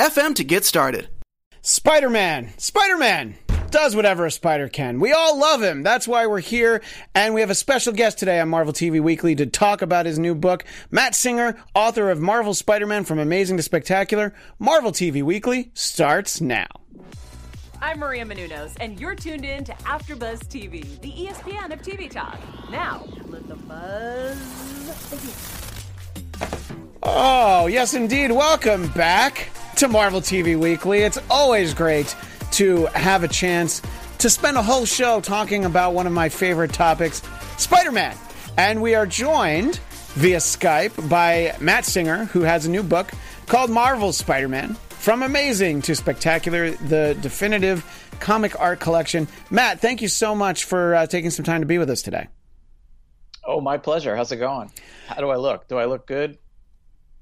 [0.00, 1.08] anchor.fm FM to get started.
[1.62, 2.52] Spider Man!
[2.56, 3.34] Spider Man!
[3.70, 4.98] Does whatever a spider can.
[4.98, 5.84] We all love him.
[5.84, 6.82] That's why we're here.
[7.14, 10.18] And we have a special guest today on Marvel TV Weekly to talk about his
[10.18, 10.64] new book.
[10.90, 14.34] Matt Singer, author of Marvel Spider Man From Amazing to Spectacular.
[14.58, 16.66] Marvel TV Weekly starts now.
[17.80, 22.40] I'm Maria Menounos, and you're tuned in to AfterBuzz TV, the ESPN of TV talk.
[22.70, 25.59] Now, let the buzz begin.
[27.02, 28.30] Oh, yes, indeed.
[28.30, 31.00] Welcome back to Marvel TV Weekly.
[31.00, 32.14] It's always great
[32.52, 33.80] to have a chance
[34.18, 37.22] to spend a whole show talking about one of my favorite topics,
[37.56, 38.14] Spider Man.
[38.58, 39.76] And we are joined
[40.14, 43.10] via Skype by Matt Singer, who has a new book
[43.46, 47.82] called Marvel Spider Man From Amazing to Spectacular, the definitive
[48.20, 49.26] comic art collection.
[49.48, 52.28] Matt, thank you so much for uh, taking some time to be with us today.
[53.42, 54.14] Oh, my pleasure.
[54.14, 54.70] How's it going?
[55.06, 55.66] How do I look?
[55.66, 56.36] Do I look good?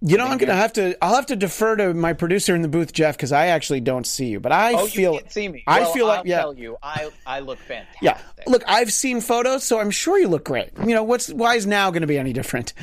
[0.00, 0.96] You know, I'm gonna have to.
[1.02, 4.06] I'll have to defer to my producer in the booth, Jeff, because I actually don't
[4.06, 4.38] see you.
[4.38, 5.14] But I oh, feel.
[5.14, 5.64] You can't see me.
[5.66, 6.38] I well, feel like I'll yeah.
[6.38, 8.00] Tell you, I I look fantastic.
[8.00, 10.70] Yeah, look, I've seen photos, so I'm sure you look great.
[10.78, 12.74] You know, what's why is now going to be any different?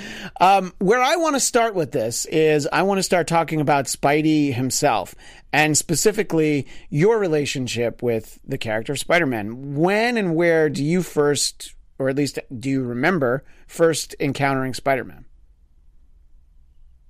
[0.41, 3.85] Um, where I want to start with this is I want to start talking about
[3.85, 5.15] Spidey himself,
[5.53, 9.75] and specifically your relationship with the character of Spider-Man.
[9.75, 15.23] When and where do you first, or at least do you remember first encountering Spider-Man?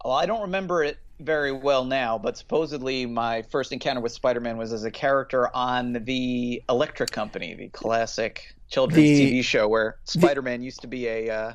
[0.06, 4.56] Well, I don't remember it very well now, but supposedly my first encounter with Spider-Man
[4.56, 9.98] was as a character on the Electric Company, the classic children's The- TV show where
[10.04, 11.54] Spider-Man used to be a uh,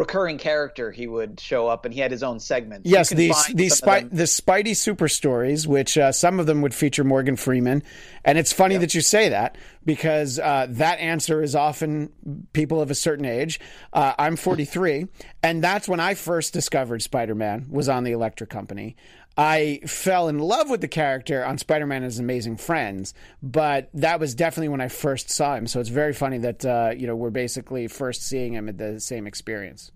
[0.00, 0.90] recurring character.
[0.90, 2.88] He would show up and he had his own segments.
[2.88, 6.62] You Yes, can the the Spy, the Spidey super stories, which uh, some of them
[6.62, 7.82] would feature Morgan Freeman,
[8.24, 12.10] and it's funny that you say that because uh, that answer is often
[12.54, 13.60] people of a certain age.
[13.92, 15.06] Uh, I'm 43,
[15.42, 18.96] and that's when I first discovered Spider-Man was on the Electric Company.
[19.40, 24.20] I fell in love with the character on Spider-Man and His Amazing Friends, but that
[24.20, 25.66] was definitely when I first saw him.
[25.66, 29.00] So it's very funny that uh, you know we're basically first seeing him at the
[29.00, 29.92] same experience.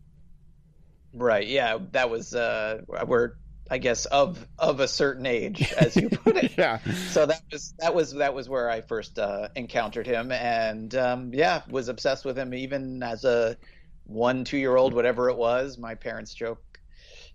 [1.12, 1.46] Right.
[1.46, 3.32] Yeah, that was uh we're
[3.70, 6.56] I guess of of a certain age as you put it.
[6.56, 6.78] Yeah.
[7.10, 11.34] So that was that was that was where I first uh encountered him and um
[11.34, 13.58] yeah, was obsessed with him even as a
[14.06, 15.76] 1 2-year-old whatever it was.
[15.76, 16.73] My parents joke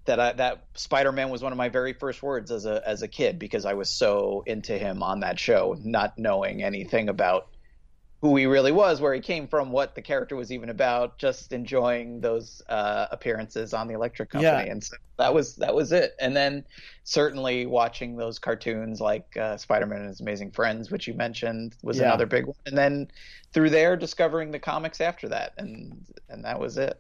[0.09, 3.07] that I, that Spider-Man was one of my very first words as a as a
[3.07, 7.47] kid because I was so into him on that show, not knowing anything about
[8.21, 11.53] who he really was, where he came from, what the character was even about, just
[11.53, 14.71] enjoying those uh, appearances on the Electric Company, Yeah.
[14.71, 16.15] and so that was that was it.
[16.19, 16.65] And then
[17.03, 21.97] certainly watching those cartoons like uh, Spider-Man and His Amazing Friends, which you mentioned, was
[21.97, 22.05] Yeah.
[22.05, 22.57] another big one.
[22.65, 23.09] And then
[23.53, 26.99] through there, discovering the comics after that, and and that was it.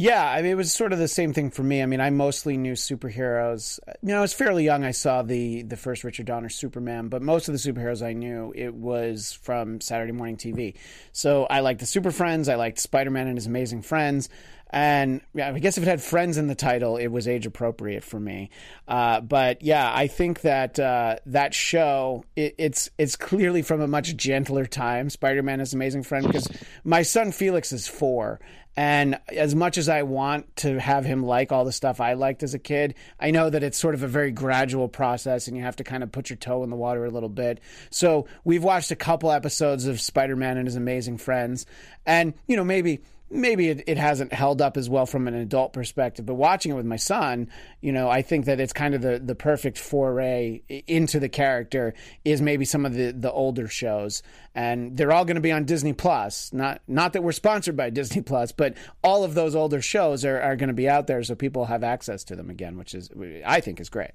[0.00, 1.82] Yeah, I mean, it was sort of the same thing for me.
[1.82, 3.80] I mean, I mostly knew superheroes.
[4.00, 4.84] You know, I was fairly young.
[4.84, 8.52] I saw the the first Richard Donner Superman, but most of the superheroes I knew
[8.54, 10.76] it was from Saturday morning TV.
[11.10, 12.48] So I liked the Super Friends.
[12.48, 14.28] I liked Spider Man and his Amazing Friends.
[14.70, 18.04] And yeah, I guess if it had friends in the title, it was age appropriate
[18.04, 18.50] for me.
[18.86, 23.88] Uh, but yeah, I think that uh, that show it, it's it's clearly from a
[23.88, 25.08] much gentler time.
[25.10, 26.48] Spider Man is amazing friend because
[26.84, 28.40] my son Felix is four,
[28.78, 32.42] and as much as I want to have him like all the stuff I liked
[32.42, 35.64] as a kid, I know that it's sort of a very gradual process and you
[35.64, 37.60] have to kind of put your toe in the water a little bit.
[37.90, 41.66] So we've watched a couple episodes of Spider Man and his amazing friends,
[42.06, 45.72] and you know maybe maybe it, it hasn't held up as well from an adult
[45.72, 47.48] perspective but watching it with my son
[47.80, 51.94] you know i think that it's kind of the, the perfect foray into the character
[52.24, 54.22] is maybe some of the, the older shows.
[54.54, 56.52] And they're all going to be on disney plus.
[56.52, 60.40] Not not that we're sponsored by disney plus but all of those older shows are,
[60.40, 63.10] are going to be out there so people have access to them again which is
[63.46, 64.10] i think is great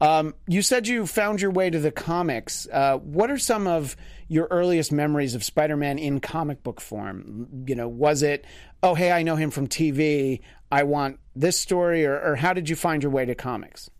[0.00, 2.68] um, you said you found your way to the comics.
[2.72, 3.96] Uh, what are some of
[4.28, 7.64] your earliest memories of Spider-Man in comic book form?
[7.66, 8.44] You know, was it,
[8.82, 10.40] oh, hey, I know him from TV.
[10.70, 13.90] I want this story, or, or how did you find your way to comics?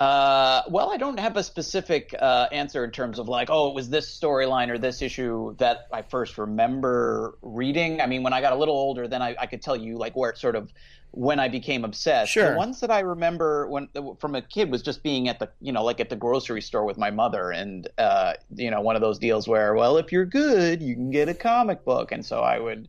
[0.00, 3.74] Uh, well, I don't have a specific uh, answer in terms of like, oh, it
[3.74, 8.00] was this storyline or this issue that I first remember reading.
[8.00, 10.16] I mean, when I got a little older, then I, I could tell you like
[10.16, 10.72] where it sort of
[11.12, 12.32] when I became obsessed.
[12.32, 12.52] Sure.
[12.52, 13.88] The ones that I remember when
[14.18, 16.84] from a kid was just being at the you know like at the grocery store
[16.84, 20.26] with my mother, and uh, you know one of those deals where well, if you're
[20.26, 22.88] good, you can get a comic book, and so I would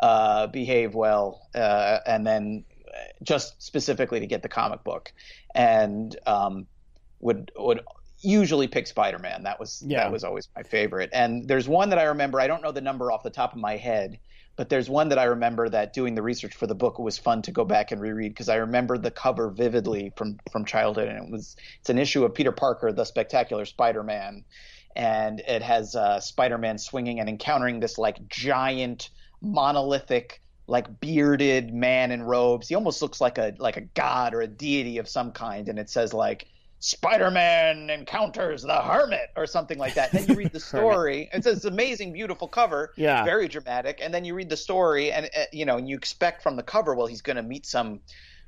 [0.00, 2.64] uh, behave well, uh, and then
[3.22, 5.12] just specifically to get the comic book,
[5.54, 6.66] and um,
[7.20, 7.80] would would
[8.20, 9.42] usually pick Spider-Man.
[9.44, 10.04] That was Yeah.
[10.04, 11.10] that was always my favorite.
[11.12, 12.40] And there's one that I remember.
[12.40, 14.18] I don't know the number off the top of my head,
[14.56, 17.42] but there's one that I remember that doing the research for the book was fun
[17.42, 21.26] to go back and reread because I remember the cover vividly from from childhood, and
[21.26, 24.44] it was it's an issue of Peter Parker, the Spectacular Spider-Man,
[24.96, 29.10] and it has uh, Spider-Man swinging and encountering this like giant
[29.42, 32.68] monolithic like bearded man in robes.
[32.68, 35.78] He almost looks like a like a god or a deity of some kind, and
[35.78, 36.46] it says like
[36.78, 40.12] Spider-Man encounters the Hermit or something like that.
[40.12, 41.28] then you read the story.
[41.32, 43.24] It's this amazing, beautiful cover, Yeah.
[43.24, 44.00] very dramatic.
[44.02, 46.62] And then you read the story, and uh, you know, and you expect from the
[46.62, 48.00] cover, well, he's going to meet some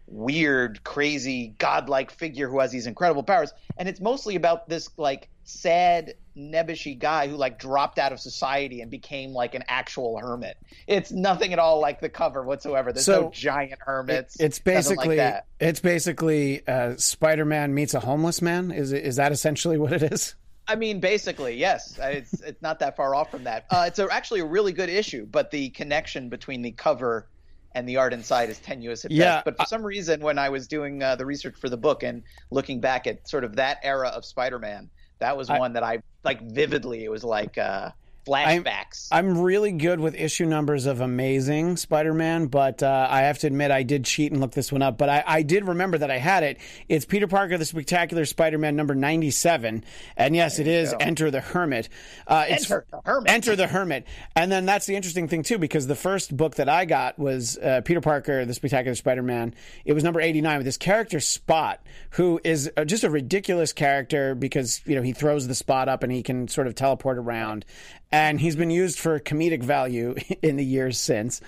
[0.07, 3.53] weird, crazy, godlike figure who has these incredible powers.
[3.77, 8.81] And it's mostly about this like sad, nebbishy guy who like dropped out of society
[8.81, 10.57] and became like an actual hermit.
[10.87, 12.93] It's nothing at all like the cover whatsoever.
[12.93, 14.39] There's So, no giant hermits.
[14.39, 18.71] It's basically like it's basically uh, Spider-Man meets a homeless man.
[18.71, 20.35] Is it- is that essentially what it is?
[20.67, 21.99] I mean, basically, yes.
[22.03, 23.65] It's it's not that far off from that.
[23.71, 27.27] Uh, it's a, actually a really good issue, but the connection between the cover
[27.73, 29.45] and the art inside is tenuous at Yeah, best.
[29.47, 32.23] But for some reason, when I was doing uh, the research for the book and
[32.51, 36.41] looking back at sort of that era of Spider-Man, that was one that I like
[36.43, 37.05] vividly.
[37.05, 37.91] It was like uh,
[38.29, 39.09] flashbacks.
[39.11, 43.71] I'm really good with issue numbers of Amazing Spider-Man, but uh, I have to admit
[43.71, 44.99] I did cheat and look this one up.
[44.99, 46.59] But I, I did remember that I had it.
[46.89, 49.85] It's Peter Parker, the Spectacular Spider-Man, number 97,
[50.17, 51.89] and yes, it is Enter the Hermit.
[52.27, 53.31] Uh, it's, Enter the Hermit.
[53.31, 56.69] Enter the Hermit, and then that's the interesting thing too, because the first book that
[56.69, 59.55] I got was uh, Peter Parker, the Spectacular Spider-Man.
[59.85, 61.81] It was number 89 with this character Spot,
[62.11, 66.03] who is uh, just a ridiculous character because you know he throws the spot up
[66.03, 67.65] and he can sort of teleport around
[68.11, 71.41] and he's been used for comedic value in the years since.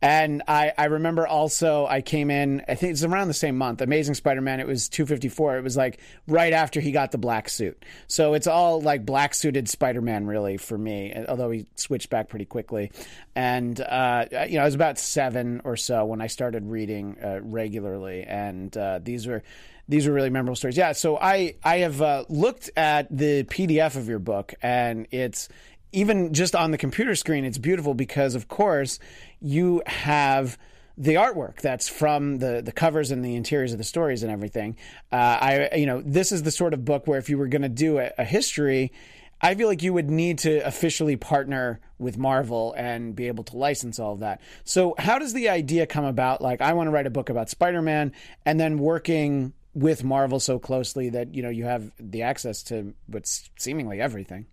[0.00, 3.82] And I, I remember also I came in, I think it's around the same month,
[3.82, 4.60] Amazing Spider-Man.
[4.60, 5.58] It was 254.
[5.58, 7.84] It was like right after he got the black suit.
[8.06, 12.46] So it's all like black suited Spider-Man really for me, although he switched back pretty
[12.46, 12.92] quickly.
[13.34, 17.40] And, uh, you know, I was about seven or so when I started reading uh,
[17.42, 18.22] regularly.
[18.22, 19.42] And uh, these were
[19.88, 20.76] these were really memorable stories.
[20.76, 25.48] Yeah, so I I have uh, looked at the PDF of your book, and it's
[25.92, 28.98] even just on the computer screen, it's beautiful because, of course,
[29.40, 30.58] you have
[30.98, 34.76] the artwork that's from the the covers and the interiors of the stories and everything.
[35.12, 37.62] Uh, I you know this is the sort of book where if you were going
[37.62, 38.92] to do a, a history.
[39.38, 43.56] I feel like you would need to officially partner with Marvel and be able to
[43.58, 44.40] license all of that.
[44.64, 46.40] So, how does the idea come about?
[46.40, 48.12] Like, I want to write a book about Spider Man,
[48.46, 52.94] and then working with Marvel so closely that you know you have the access to
[53.08, 54.46] what's seemingly everything.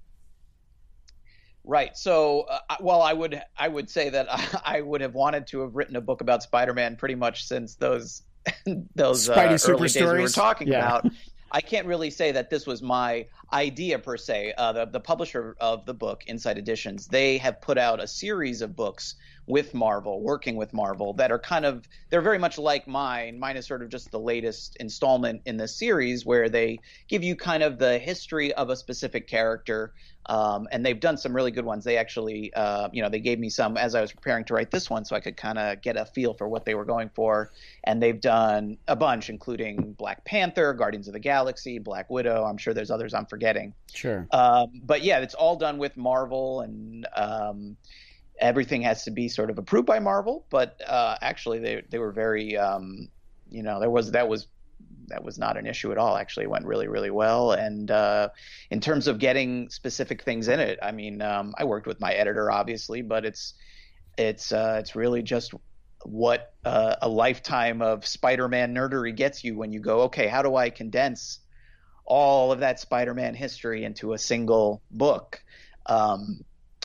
[1.65, 1.95] Right.
[1.97, 5.61] So, uh, well, I would I would say that I, I would have wanted to
[5.61, 8.23] have written a book about Spider-Man pretty much since those
[8.95, 10.79] those uh, early super days we were talking Yeah.
[10.97, 11.11] about.
[11.55, 14.53] I can't really say that this was my idea per se.
[14.57, 18.61] Uh, the the publisher of the book, Insight Editions, they have put out a series
[18.61, 22.87] of books with Marvel, working with Marvel, that are kind of they're very much like
[22.87, 23.39] mine.
[23.39, 27.35] Mine is sort of just the latest installment in this series, where they give you
[27.35, 29.93] kind of the history of a specific character.
[30.25, 31.83] Um, and they've done some really good ones.
[31.83, 34.71] They actually, uh, you know, they gave me some as I was preparing to write
[34.71, 37.09] this one, so I could kind of get a feel for what they were going
[37.13, 37.51] for.
[37.83, 42.45] And they've done a bunch, including Black Panther, Guardians of the Galaxy, Black Widow.
[42.45, 43.73] I'm sure there's others I'm forgetting.
[43.93, 44.25] Sure.
[44.31, 47.75] Um, but yeah, it's all done with Marvel, and um,
[48.43, 50.45] everything has to be sort of approved by Marvel.
[50.49, 53.07] But uh, actually, they they were very, um,
[53.49, 54.47] you know, there was that was
[55.07, 56.15] that was not an issue at all.
[56.17, 57.53] Actually, it went really really well.
[57.53, 58.29] And uh,
[58.69, 62.13] in terms of getting specific things in it, I mean, um, I worked with my
[62.13, 63.53] editor, obviously, but it's
[64.17, 65.53] it's uh, it's really just
[66.05, 70.53] what uh, a lifetime of Spider-Man nerdery gets you when you go, okay, how do
[70.53, 71.39] I condense
[72.05, 75.41] all of that Spider-Man history into a single book?
[75.85, 76.43] Um,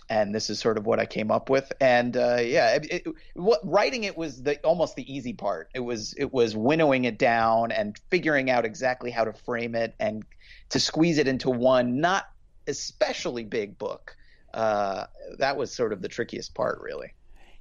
[0.09, 1.73] and this is sort of what I came up with.
[1.81, 5.71] And uh, yeah, it, it, what writing it was the almost the easy part.
[5.75, 9.95] It was it was winnowing it down and figuring out exactly how to frame it
[9.99, 10.25] and
[10.71, 12.25] to squeeze it into one not
[12.67, 14.17] especially big book.
[14.53, 15.07] Uh,
[15.39, 17.13] that was sort of the trickiest part, really.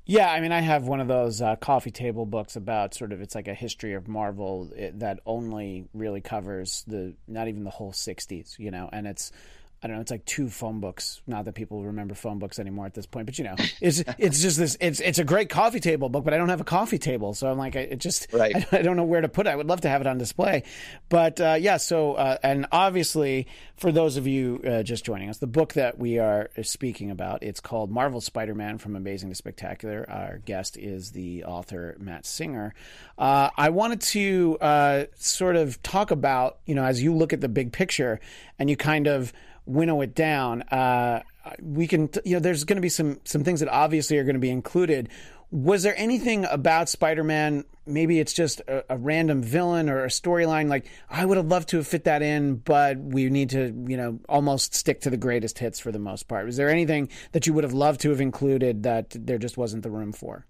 [0.10, 3.20] Yeah, I mean, I have one of those uh, coffee table books about sort of
[3.20, 7.92] it's like a history of Marvel that only really covers the not even the whole
[7.92, 9.34] '60s, you know, and it's
[9.82, 10.02] I don't know.
[10.02, 11.22] It's like two phone books.
[11.28, 14.42] Not that people remember phone books anymore at this point, but you know, it's it's
[14.42, 14.76] just this.
[14.80, 17.52] It's it's a great coffee table book, but I don't have a coffee table, so
[17.52, 18.56] I'm like, it just right.
[18.56, 19.52] I, I don't know where to put it.
[19.52, 20.64] I would love to have it on display,
[21.10, 21.78] but uh, yeah.
[21.78, 26.00] So uh, and obviously, for those of you uh, just joining us, the book that
[26.00, 30.08] we are speaking about it's called Marvel Spider-Man from Amazing to Spectacular.
[30.10, 32.74] Our guest is the author Matt Singer.
[33.16, 37.42] Uh, I wanted to uh, sort of talk about you know as you look at
[37.42, 38.20] the big picture
[38.58, 39.32] and you kind of
[39.68, 41.22] winnow it down, uh,
[41.62, 44.36] we can, you know, there's going to be some some things that obviously are going
[44.36, 45.10] to be included.
[45.50, 47.64] Was there anything about Spider-Man?
[47.86, 50.68] Maybe it's just a, a random villain or a storyline.
[50.68, 53.96] Like I would have loved to have fit that in, but we need to, you
[53.96, 56.46] know, almost stick to the greatest hits for the most part.
[56.46, 59.84] Was there anything that you would have loved to have included that there just wasn't
[59.84, 60.46] the room for?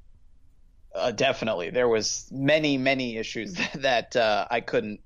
[0.96, 5.02] Uh, definitely, there was many, many issues that, that uh, I couldn't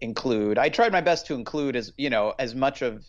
[0.00, 0.58] include.
[0.58, 3.04] I tried my best to include as you know as much of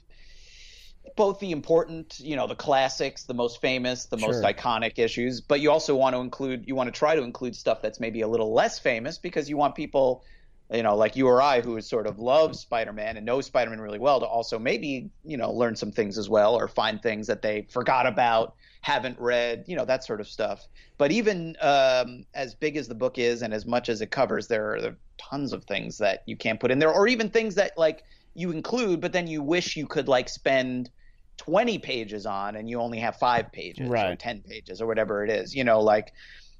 [1.15, 4.43] both the important, you know, the classics, the most famous, the most Sure.
[4.43, 7.81] iconic issues, but you also want to include, you want to try to include stuff
[7.81, 10.23] that's maybe a little less famous because you want people,
[10.71, 13.99] you know, like you or I who sort of love Spider-Man and know Spider-Man really
[13.99, 17.41] well to also maybe, you know, learn some things as well or find things that
[17.41, 20.67] they forgot about, haven't read, you know, that sort of stuff.
[20.97, 24.47] But even um, as big as the book is and as much as it covers,
[24.47, 27.29] there are, there are tons of things that you can't put in there or even
[27.29, 30.89] things that like you include, but then you wish you could like spend
[31.37, 35.29] 20 pages on and you only have five pages or 10 pages or whatever it
[35.29, 36.13] is, you know, like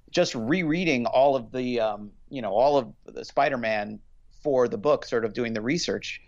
[0.10, 4.00] just rereading all of the, um, you know, all of the Spider-Man
[4.44, 6.20] for the book, sort of doing the research,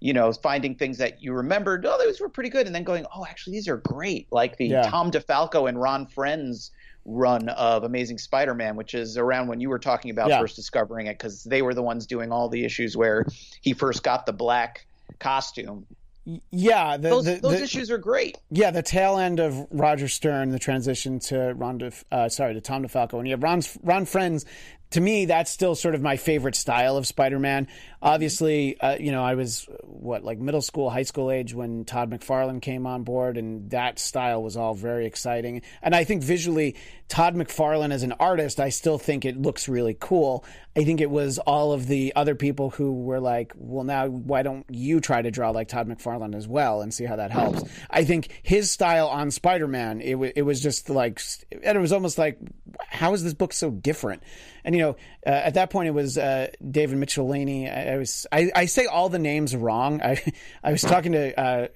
[0.00, 2.66] you know, finding things that you remembered, oh, those were pretty good.
[2.66, 4.26] And then going, oh, actually, these are great.
[4.30, 4.82] Like the Yeah.
[4.82, 6.70] Tom DeFalco and Ron Frenz
[7.06, 10.40] run of Amazing Spider-Man, which is around when you were talking about Yeah.
[10.40, 13.24] first discovering it, because they were the ones doing all the issues where
[13.62, 14.86] he first got the black
[15.18, 15.86] costume.
[16.50, 18.38] Yeah, the, Those, the, those the- issues are great.
[18.50, 22.60] Yeah, the tail end of Roger Stern, the transition to Ron, De, uh, sorry, to
[22.60, 24.44] Tom DeFalco, and you have Ron's, Ron Frenz.
[24.90, 27.68] To me, that's still sort of my favorite style of Spider-Man.
[28.02, 32.10] Obviously, uh, you know, I was what like middle school, high school age when Todd
[32.10, 35.62] McFarlane came on board, and that style was all very exciting.
[35.80, 36.74] And I think visually,
[37.08, 40.44] Todd McFarlane as an artist, I still think it looks really cool.
[40.76, 44.42] I think it was all of the other people who were like, well, now why
[44.42, 47.64] don't you try to draw like Todd McFarlane as well and see how that helps?
[47.90, 51.20] I think his style on Spider Man, it, w- it was just like,
[51.62, 52.38] and it was almost like,
[52.78, 54.22] how is this book so different?
[54.64, 54.90] And you know,
[55.26, 57.66] uh, at that point, it was uh, David Mitchellini.
[57.74, 60.00] I, I was I, I say all the names wrong.
[60.02, 60.22] I
[60.64, 61.68] I was talking to uh,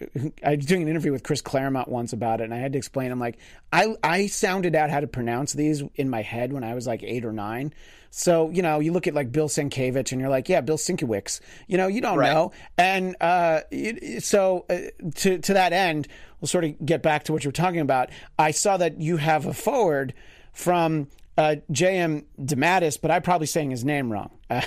[0.45, 2.79] I was doing an interview with Chris Claremont once about it, and I had to
[2.79, 3.11] explain.
[3.11, 3.39] I'm like,
[3.73, 7.03] I I sounded out how to pronounce these in my head when I was like
[7.03, 7.73] eight or nine.
[8.11, 11.41] So you know, you look at like Bill Sienkiewicz, and you're like, yeah, Bill Sienkiewicz.
[11.67, 12.33] You know, you don't Right.
[12.33, 12.53] know.
[12.79, 14.79] And uh, it, so uh,
[15.17, 16.07] to to that end,
[16.41, 18.11] we'll sort of get back to what you were talking about.
[18.39, 20.15] I saw that you have a foreword
[20.53, 22.27] from uh, J.M.
[22.41, 24.31] DeMatteis, but I'm probably saying his name wrong.
[24.51, 24.61] Uh,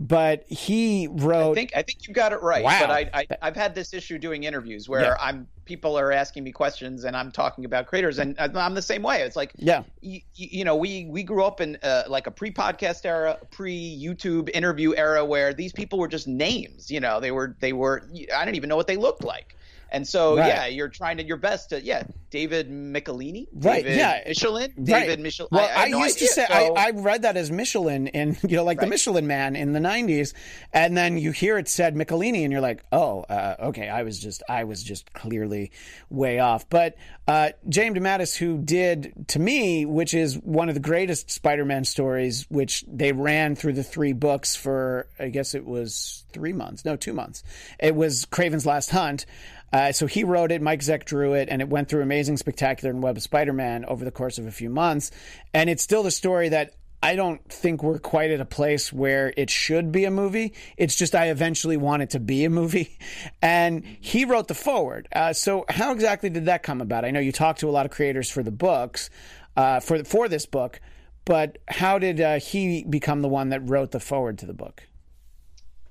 [0.00, 1.52] but he wrote.
[1.52, 2.64] I think I think you got it right.
[2.64, 2.80] Wow.
[2.80, 5.16] But I, I I've had this issue doing interviews where Yeah.
[5.20, 9.02] I'm people are asking me questions and I'm talking about creators and I'm the same
[9.02, 9.20] way.
[9.20, 9.82] It's like Yeah.
[10.00, 14.94] you, you know we we grew up in uh, like a pre-podcast era, pre-YouTube interview
[14.96, 16.90] era where these people were just names.
[16.90, 18.02] You know they were they were
[18.34, 19.56] I didn't even know what they looked like.
[19.92, 20.48] And so, Right.
[20.48, 24.20] yeah, you're trying to your best to, yeah, David Michelini, Right, David yeah.
[24.26, 24.86] Michelin, Right.
[24.86, 25.48] David Michelin.
[25.52, 26.28] Well, I, I, had no used idea.
[26.28, 29.26] to say So- I, I read that as Michelin in you know like the Michelin
[29.26, 30.32] Man in the '90s,
[30.72, 34.18] and then you hear it said Michelini, and you're like, oh, uh, okay, I was
[34.18, 35.70] just I was just clearly
[36.08, 36.68] way off.
[36.70, 36.96] But
[37.28, 42.46] uh, James DeMatteis, who did to me, which is one of the greatest Spider-Man stories,
[42.48, 46.96] which they ran through the three books for I guess it was three months, no,
[46.96, 47.44] two months.
[47.78, 49.26] It was Kraven's Last Hunt.
[49.72, 52.90] Uh, so he wrote it, Mike Zeck drew it, and it went through Amazing, Spectacular,
[52.90, 55.10] and Web of Spider Man over the course of a few months.
[55.54, 59.34] And it's still the story that I don't think we're quite at a place where
[59.36, 60.52] it should be a movie.
[60.76, 62.98] It's just I eventually want it to be a movie.
[63.44, 65.08] And he wrote the foreword.
[65.12, 67.04] Uh, so how exactly did that come about?
[67.04, 69.10] I know you talked to a lot of creators for the books,
[69.56, 70.80] uh, for for this book,
[71.24, 74.84] but how did uh, he become the one that wrote the foreword to the book?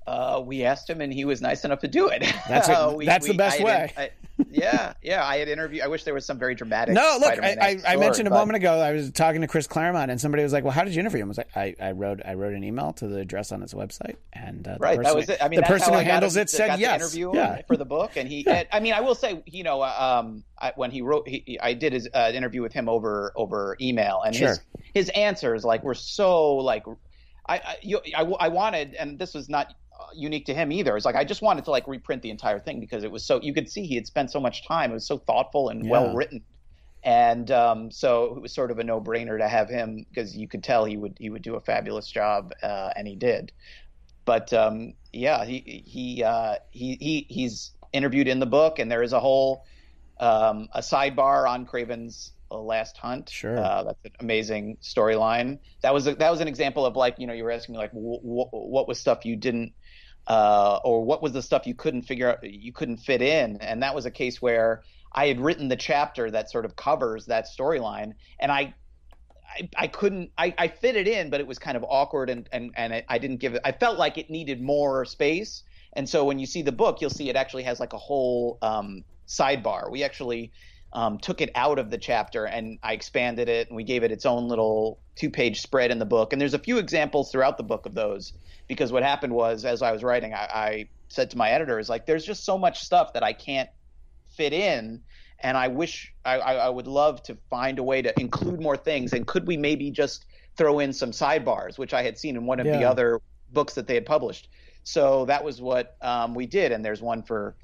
[0.08, 2.22] Uh, we asked him, and he was nice enough to do it.
[2.48, 3.72] That's a, Uh, we- that's the best I way.
[3.72, 4.10] had- I-
[4.50, 5.24] yeah, yeah.
[5.24, 5.84] I had interviewed.
[5.84, 6.96] I wish there was some very dramatic.
[6.96, 8.79] No, look, I, I, I story, mentioned a moment ago.
[8.79, 11.22] I was talking to Chris Claremont, and somebody was like, "Well, how did you interview
[11.22, 13.62] him?" I was like, "I, I wrote I wrote an email to the address on
[13.62, 15.43] his website, and uh, the Right, person, that was it.
[15.43, 17.00] I mean, the person how who handles him- it said yes.
[17.01, 18.48] Interview him yeah, for the book, and he.
[18.48, 21.60] and, I mean, I will say, you know, uh, um, I, when he wrote, he,
[21.62, 24.48] I did his uh, interview with him over over email, and Sure.
[24.48, 24.62] his
[24.96, 26.84] his answers like were so like,
[27.48, 29.75] I I, you, I I wanted, and this was not
[30.15, 30.96] unique to him either.
[30.98, 33.39] It's like I just wanted to like reprint the entire thing because it was so
[33.41, 34.91] you could see he had spent so much time.
[34.91, 35.89] It was so thoughtful and Yeah.
[35.89, 36.43] well written.
[37.03, 40.63] And um, so it was sort of a no-brainer to have him because you could
[40.63, 43.51] tell he would he would do a fabulous job, uh, and he did
[44.25, 49.03] but um, yeah, he he uh, he he he's interviewed in the book, and there
[49.03, 49.63] is a whole
[50.20, 53.29] um, a sidebar on Kraven's uh, Last Hunt.
[53.29, 53.58] Sure.
[53.58, 55.60] uh, that's an amazing storyline.
[55.84, 57.79] That was a, that was an example of like you know you were asking me
[57.79, 59.74] like w- w- what was stuff you didn't
[60.28, 63.84] uh, or what was the stuff you couldn't figure out you couldn't fit in, and
[63.84, 67.46] that was a case where I had written the chapter that sort of covers that
[67.46, 68.74] storyline, and I
[69.60, 72.48] I, I couldn't I, I fit it in, but it was kind of awkward and
[72.51, 73.62] and and I, I didn't give it.
[73.63, 75.63] I felt like it needed more space,
[75.94, 78.58] and so when you see the book, you'll see it actually has like a whole
[78.62, 79.92] um, sidebar.
[79.92, 80.51] We actually
[80.93, 84.12] um, took it out of the chapter and I expanded it and we gave it
[84.12, 86.33] its own little two page spread in the book.
[86.33, 88.33] And there's a few examples throughout the book of those
[88.67, 92.05] because what happened was as I was writing, I, I said to my editors like,
[92.05, 93.69] there's just so much stuff that I can't
[94.36, 95.01] fit in
[95.39, 98.77] and I wish I, I, I would love to find a way to include more
[98.77, 99.13] things.
[99.13, 100.25] And could we maybe just
[100.57, 103.21] throw in some sidebars, which I had seen in one of the other
[103.51, 104.50] books that they had published.
[104.83, 106.71] So that was what um, we did.
[106.71, 107.55] And there's one for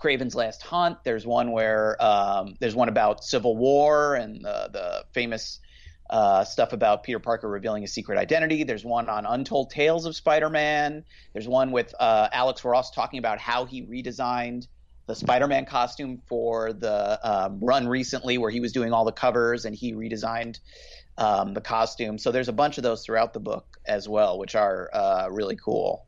[0.00, 0.98] Kraven's Last Hunt.
[1.04, 5.60] There's one where um, there's one about Civil War and the, the famous
[6.08, 8.64] uh, stuff about Peter Parker revealing his secret identity.
[8.64, 11.04] There's one on Untold Tales of Spider-Man.
[11.32, 14.66] There's one with uh, Alex Ross talking about how he redesigned
[15.06, 19.64] the Spider-Man costume for the um, run recently, where he was doing all the covers
[19.64, 20.58] and he redesigned
[21.18, 22.18] um, the costume.
[22.18, 25.56] So there's a bunch of those throughout the book as well, which are uh, really
[25.56, 26.06] cool.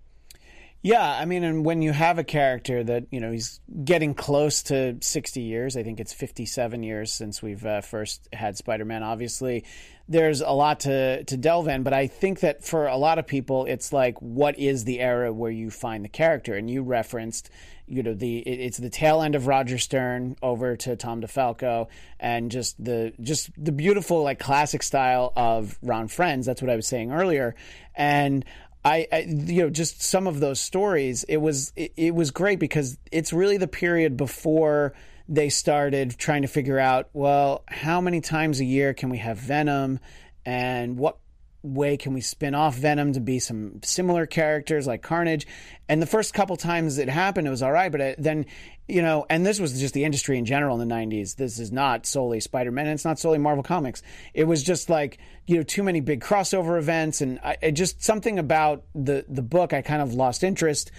[0.84, 4.64] Yeah, I mean, and when you have a character that you know he's getting close
[4.64, 9.04] to sixty years, I think it's fifty-seven years since we've uh, first had Spider-Man.
[9.04, 9.64] Obviously,
[10.08, 13.28] there's a lot to to delve in, but I think that for a lot of
[13.28, 16.56] people, it's like, what is the era where you find the character?
[16.56, 17.48] And you referenced,
[17.86, 21.86] you know, the it's the tail end of Roger Stern over to Tom DeFalco,
[22.18, 26.44] and just the just the beautiful like classic style of Ron Frenz.
[26.44, 27.54] That's what I was saying earlier,
[27.94, 28.44] and.
[28.84, 32.58] I, I, you know just some of those stories it was it, it was great
[32.58, 34.92] because it's really the period before
[35.28, 39.38] they started trying to figure out well how many times a year can we have
[39.38, 40.00] venom
[40.44, 41.18] and what
[41.62, 45.46] way can we spin off venom to be some similar characters like carnage?
[45.88, 48.46] And the first couple times it happened it was all right but it, then
[48.88, 51.70] you know and this was just the industry in general in the 90s this is
[51.70, 54.02] not solely spider-man it's not solely marvel comics.
[54.34, 58.02] It was just like you know too many big crossover events and I, it just
[58.02, 60.90] something about the the book i kind of lost interest.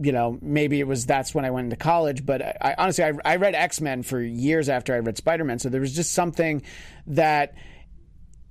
[0.00, 3.04] You know maybe it was that's when i went into college but i, I honestly
[3.04, 6.62] I, I read x-men for years after i read spider-man so there was just something
[7.08, 7.54] that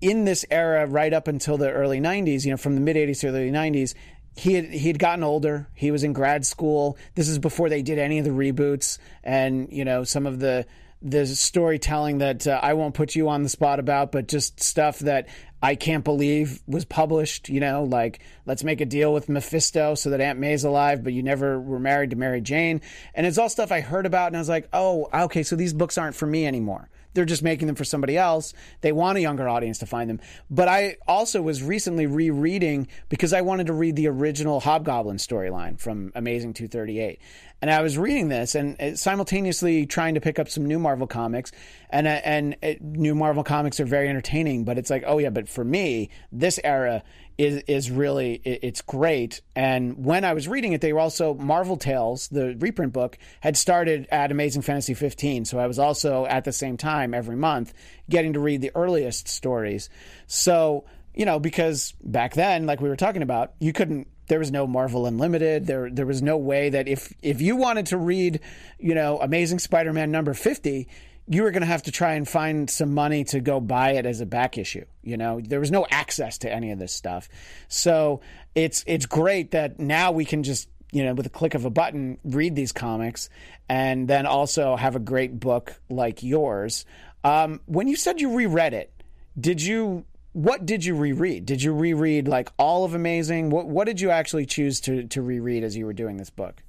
[0.06, 3.22] in this era, right up until the early '90s, you know, from the mid '80s
[3.22, 3.96] to the early '90s,
[4.36, 5.68] he had he had gotten older.
[5.74, 6.98] He was in grad school.
[7.15, 10.68] This is before they did any of the reboots, and you know, some of the
[11.02, 15.00] the storytelling that uh, I won't put you on the spot about, but just stuff
[15.00, 15.28] that
[15.62, 17.50] I can't believe was published.
[17.50, 21.13] You know, like let's make a deal with Mephisto so that Aunt May's alive, but
[21.13, 22.82] you never were married to Mary Jane,
[23.15, 25.74] and it's all stuff I heard about, and I was like, oh, okay, so these
[25.74, 28.54] books aren't for me anymore they're just making them for somebody else.
[28.82, 30.19] They want a younger audience to find them.
[30.49, 35.80] But I also was recently rereading because I wanted to read the original Hobgoblin storyline
[35.80, 37.19] from Amazing 238.
[37.62, 41.51] And I was reading this and simultaneously trying to pick up some new Marvel comics.
[41.89, 45.47] And, uh, and new Marvel comics are very entertaining, but it's like, oh yeah, but
[45.47, 47.01] for me, this era
[47.38, 49.41] is is really it's great.
[49.56, 53.58] And when I was reading it, they were also Marvel Tales, the reprint book, had
[53.58, 55.45] started at Amazing Fantasy 15.
[55.45, 57.74] So I was also at the same time every month
[58.10, 59.89] getting to read the earliest stories.
[60.28, 64.08] So you know, because back then, like we were talking about, you couldn't.
[64.28, 65.67] There was no Marvel Unlimited.
[65.67, 68.39] There, there was no way that if if you wanted to read,
[68.80, 70.88] you know, Amazing Spider-Man number fifty,
[71.27, 74.05] you were going to have to try and find some money to go buy it
[74.05, 74.85] as a back issue.
[75.01, 77.27] You know, there was no access to any of this stuff.
[77.67, 78.21] So
[78.53, 81.69] it's it's great that now we can just you know with a click of a
[81.69, 83.29] button read these comics
[83.67, 86.85] and then also have a great book like yours.
[87.23, 88.91] Um, when you said you reread it,
[89.39, 91.45] did you what did you reread?
[91.45, 93.49] Did you reread like all of Amazing?
[93.49, 96.61] What what did you actually choose to to reread as you were doing this book?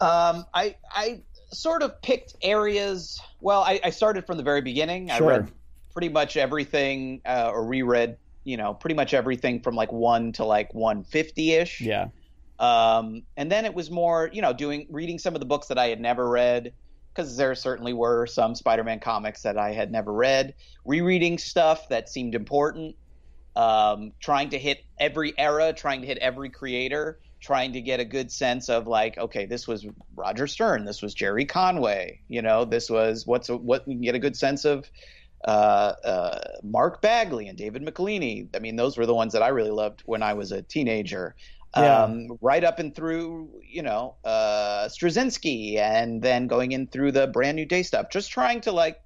[0.00, 1.22] Um, I I
[1.52, 3.20] sort of picked areas.
[3.40, 5.08] Well, I, I started from the very beginning.
[5.08, 5.32] Sure.
[5.32, 5.52] I read
[5.92, 10.44] pretty much everything, uh, or reread, you know, pretty much everything from like one to
[10.44, 11.80] like one fifty ish.
[11.80, 12.08] Yeah.
[12.58, 15.78] Um, and then it was more, you know, doing reading some of the books that
[15.78, 16.72] I had never read
[17.12, 20.54] because there certainly were some Spider-Man comics that I had never read.
[20.84, 22.96] Rereading stuff that seemed important.
[23.54, 28.04] Um, trying to hit every era, trying to hit every creator, trying to get a
[28.04, 32.64] good sense of like, okay, this was Roger Stern, this was Gerry Conway, you know,
[32.64, 34.90] this was what's a, what we can get a good sense of
[35.46, 38.48] uh, uh, Mark Bagley and David Michelinie.
[38.56, 41.36] I mean, those were the ones that I really loved when I was a teenager.
[41.76, 42.02] Yeah.
[42.02, 47.26] Um, right up and through, you know, uh, Straczynski, and then going in through the
[47.26, 48.06] brand new day stuff.
[48.10, 48.98] Just trying to like,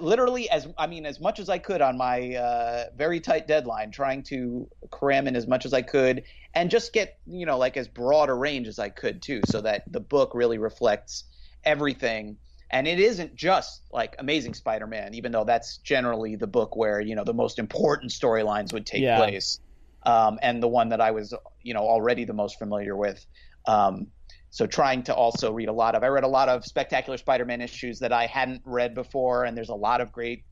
[0.00, 3.90] literally as I mean, as much as I could on my uh, very tight deadline,
[3.90, 6.24] trying to cram in as much as I could,
[6.58, 9.60] and just get you know like as broad a range as I could too, so
[9.62, 11.24] that the book really reflects
[11.64, 12.38] everything.
[12.70, 17.14] And it isn't just like Amazing Spider-Man, even though that's generally the book where you
[17.14, 19.16] know the most important storylines would take Yeah.
[19.16, 19.60] place
[20.04, 23.24] um, and the one that I was, you know, already the most familiar with.
[23.66, 24.08] Um,
[24.50, 27.60] so trying to also read a lot of, I read a lot of Spectacular Spider-Man
[27.60, 30.44] issues that I hadn't read before, and there's a lot of great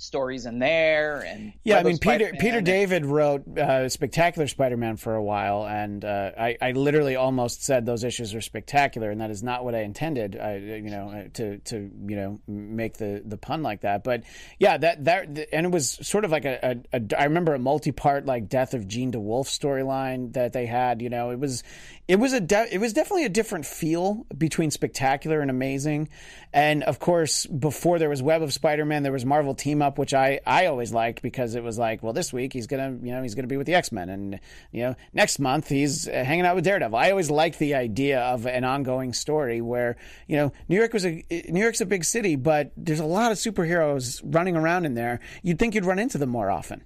[0.00, 1.20] stories in there.
[1.20, 5.22] And Yeah, I mean Peter Spider-Man Peter and- David wrote uh, Spectacular Spider-Man for a
[5.22, 9.42] while, and uh, I, I literally almost said those issues are spectacular, and that is
[9.42, 10.38] not what I intended.
[10.38, 14.24] I, you know, to to you know make the, the pun like that, but
[14.58, 17.58] yeah, that that and it was sort of like a, a, a I remember a
[17.58, 21.02] multi-part like Death of Jean DeWolff storyline that they had.
[21.02, 21.62] You know, it was
[22.10, 26.08] it was a de- it was definitely a different feel between spectacular and amazing,
[26.52, 30.12] and of course before there was Web of Spider-Man, there was Marvel Team Up, which
[30.12, 33.22] I I always liked because it was like, well, this week he's gonna you know
[33.22, 34.40] he's gonna be with the X Men, and
[34.72, 36.98] you know next month he's uh, hanging out with Daredevil.
[36.98, 39.96] I always liked the idea of an ongoing story where
[40.26, 43.30] you know New York was a New York's a big city, but there's a lot
[43.30, 45.20] of superheroes running around in there.
[45.44, 46.82] You'd think you'd run into them more often.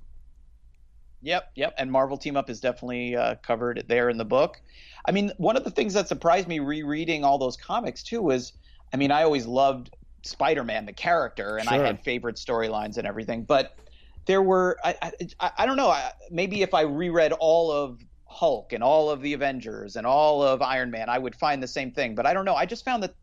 [1.24, 1.74] Yep, yep.
[1.78, 4.60] And Marvel Team Up is definitely uh, covered there in the book.
[5.06, 8.52] I mean, one of the things that surprised me rereading all those comics too was,
[8.92, 9.90] I mean, I always loved
[10.22, 11.82] Spider-Man the character, and Sure.
[11.82, 13.44] I had favorite storylines and everything.
[13.44, 13.74] But
[14.26, 18.72] there were, I, I, I don't know, I, maybe if I reread all of Hulk
[18.72, 21.90] and all of the Avengers and all of Iron Man, I would find the same
[21.90, 22.14] thing.
[22.14, 22.54] But I don't know.
[22.54, 23.14] I just found that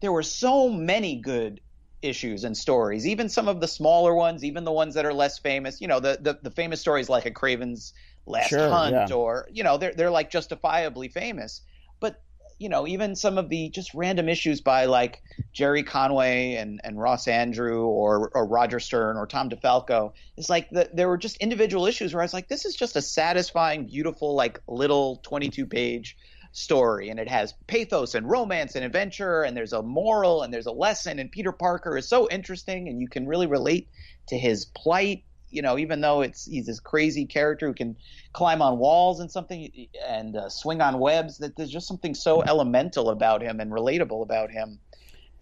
[0.00, 1.60] there were so many good
[2.02, 5.38] issues and stories, even some of the smaller ones, even the ones that are less
[5.38, 5.80] famous.
[5.80, 7.94] You know, the the, the famous stories like a Kraven's
[8.26, 9.14] Last Sure, Hunt, yeah.
[9.14, 11.62] or you know, they're they're like justifiably famous.
[12.00, 12.20] But
[12.58, 17.00] you know, even some of the just random issues by like Gerry Conway and, and
[17.00, 21.36] Ross Andru or or Roger Stern or Tom DeFalco, it's like the, there were just
[21.38, 25.48] individual issues where I was like, this is just a satisfying, beautiful, like little twenty
[25.48, 26.16] two page
[26.52, 30.66] story and it has pathos and romance and adventure and there's a moral and there's
[30.66, 33.88] a lesson and Peter Parker is so interesting and you can really relate
[34.28, 37.96] to his plight you know even though it's he's this crazy character who can
[38.34, 42.42] climb on walls and something and uh, swing on webs that there's just something so
[42.42, 44.78] elemental about him and relatable about him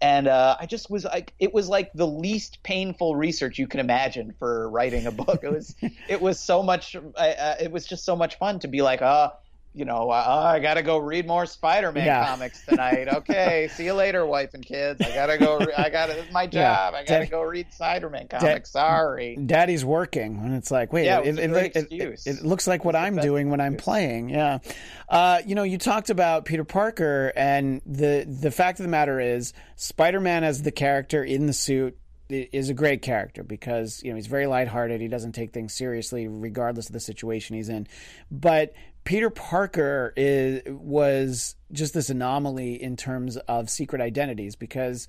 [0.03, 3.79] and uh, I just was like, it was like the least painful research you can
[3.79, 5.43] imagine for writing a book.
[5.43, 5.75] It was,
[6.09, 9.29] it was so much, uh, it was just so much fun to be like, uh,
[9.73, 12.25] you know, uh, I gotta go read more Spider-Man Yeah.
[12.25, 13.07] comics tonight.
[13.21, 14.99] Okay, see you later, wife and kids.
[15.01, 15.59] I gotta go.
[15.59, 16.13] Re- I gotta.
[16.13, 16.75] This is my Yeah.
[16.75, 16.93] job.
[16.95, 18.71] I gotta Dad- go read Spider-Man comics.
[18.71, 19.35] Sorry.
[19.37, 22.43] Daddy's working, and it's like, wait, Yeah, it, it it, it, excuse.
[22.43, 24.29] looks like what It was the I'm doing when I'm playing.
[24.29, 24.59] Yeah,
[25.09, 29.19] uh, you know, you talked about Peter Parker, and the the fact of the matter
[29.19, 31.97] is, Spider-Man as the character in the suit
[32.29, 35.01] is a great character because you know he's very lighthearted.
[35.01, 37.87] He doesn't take things seriously, regardless of the situation he's in.
[38.31, 45.07] But Peter Parker is was just this anomaly in terms of secret identities because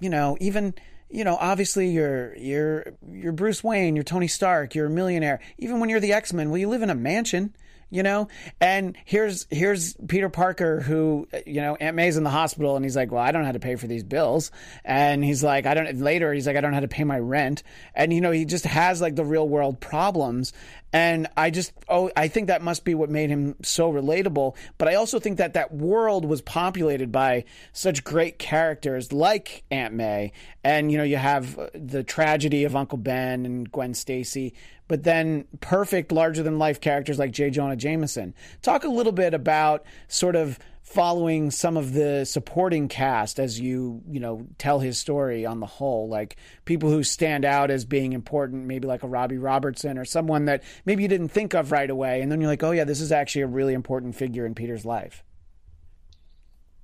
[0.00, 0.74] you know even
[1.08, 5.40] you know obviously you're you're you're Bruce Wayne, you're Tony Stark, you're a millionaire.
[5.58, 7.54] Even when you're the X-Men, well you live in a mansion,
[7.90, 8.28] you know?
[8.60, 12.96] And here's here's Peter Parker who you know Aunt May's in the hospital and he's
[12.96, 14.50] like, "Well, I don't know how to pay for these bills."
[14.84, 17.18] And he's like, "I don't later he's like, "I don't know how to pay my
[17.18, 17.62] rent."
[17.94, 20.52] And you know, he just has like the real world problems.
[20.90, 24.88] And I just oh, I think that must be what made him so relatable, but
[24.88, 30.32] I also think that that world was populated by such great characters like Aunt May
[30.68, 34.52] and you know, you have uh, the tragedy of Uncle Ben and Gwen Stacy,
[34.88, 37.50] but then perfect larger than life characters like J.
[37.50, 38.34] Jonah Jameson.
[38.62, 44.02] Talk a little bit about sort of following some of the supporting cast as you
[44.08, 48.14] you know tell his story on the whole like people who stand out as being
[48.14, 51.90] important maybe like a robbie robertson or someone that maybe you didn't think of right
[51.90, 54.54] away and then you're like oh yeah this is actually a really important figure in
[54.54, 55.22] peter's life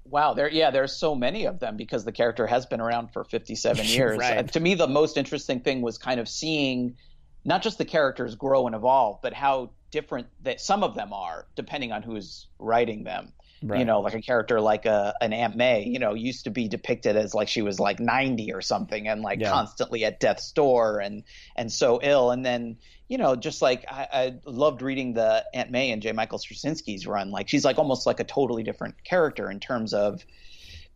[0.07, 3.25] Wow, there yeah, there's so many of them because the character has been around for
[3.25, 4.19] 57 years.
[4.19, 4.39] right.
[4.39, 6.97] uh, to me, the most interesting thing was kind of seeing
[7.45, 11.47] not just the characters grow and evolve, but how different that some of them are
[11.55, 13.33] depending on who's writing them.
[13.63, 13.79] Right.
[13.79, 16.51] You know, like a character like a uh, an Aunt May, you know, used to
[16.51, 19.51] be depicted as like she was like 90 or something and like yeah.
[19.51, 21.23] constantly at death's door and
[21.57, 22.31] and so ill.
[22.31, 22.77] And then,
[23.09, 26.13] you know, just like I, I loved reading the Aunt May and J.
[26.13, 27.31] Michael Straczynski's run.
[27.31, 30.27] Like she's like almost like a totally different character in terms of,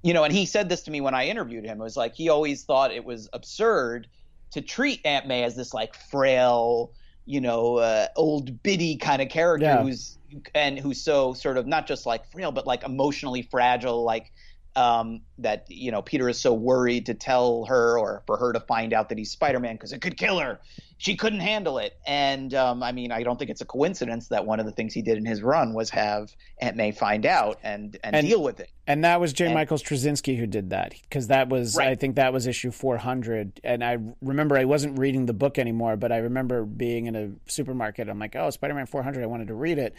[0.03, 1.81] you know, and he said this to me when I interviewed him.
[1.81, 4.09] It was like he always thought it was absurd
[4.53, 6.93] to treat Aunt May as this like frail,
[7.27, 9.83] you know, uh, old biddy kind of character yeah.
[9.83, 10.19] who's
[10.55, 14.33] and who's so sort of not just like frail, but like emotionally fragile, like
[14.77, 18.61] um, that you know Peter is so worried to tell her or for her to
[18.61, 20.61] find out that he's Spider-Man because it could kill her.
[20.99, 24.47] She couldn't handle it, and um, I mean, I don't think it's a coincidence that
[24.47, 27.59] one of the things he did in his run was have Aunt May find out
[27.63, 28.71] and and, and deal with it.
[28.87, 29.47] And that was J.
[29.47, 31.89] And, Michael Straczynski who did that because that was right.
[31.89, 35.97] I think that was issue 400, and I remember I wasn't reading the book anymore,
[35.97, 38.09] but I remember being in a supermarket.
[38.09, 39.95] I'm like, oh, Spider-Man 400, I wanted to read it,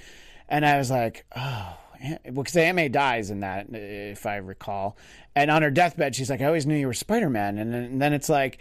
[0.50, 1.78] and I was like, oh
[2.32, 4.98] because Aunt May dies in that, if I recall.
[5.36, 8.02] And on her deathbed, she's like, "I always knew you were Spider Man." And, and
[8.02, 8.60] then, it's like,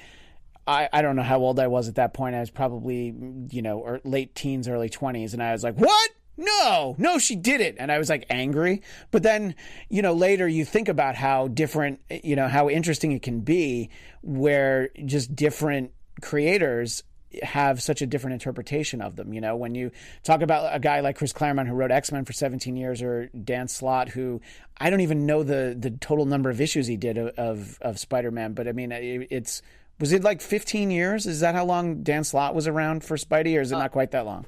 [0.66, 2.35] I, I don't know how old I was at that point.
[2.35, 3.14] I was probably
[3.51, 7.35] you know or late teens, early twenties, and I was like, "What?" No, no, she
[7.35, 7.74] did it.
[7.81, 8.83] And I was like angry.
[9.11, 9.57] But then,
[9.88, 13.90] you know, later you think about how different, you know, how interesting it can be
[14.22, 15.90] where just different
[16.22, 17.03] creators
[17.42, 19.32] have such a different interpretation of them.
[19.32, 19.90] You know, when you
[20.22, 23.26] talk about a guy like Chris Claremont who wrote X Men for 17 years, or
[23.28, 24.40] Dan Slott, who
[24.78, 27.98] I don't even know the the total number of issues he did of of, of
[27.98, 29.62] Spider Man, but I mean, it, it's
[30.00, 31.26] was it like 15 years?
[31.26, 33.92] Is that how long Dan Slott was around for Spidey, or is it uh, not
[33.92, 34.46] quite that long?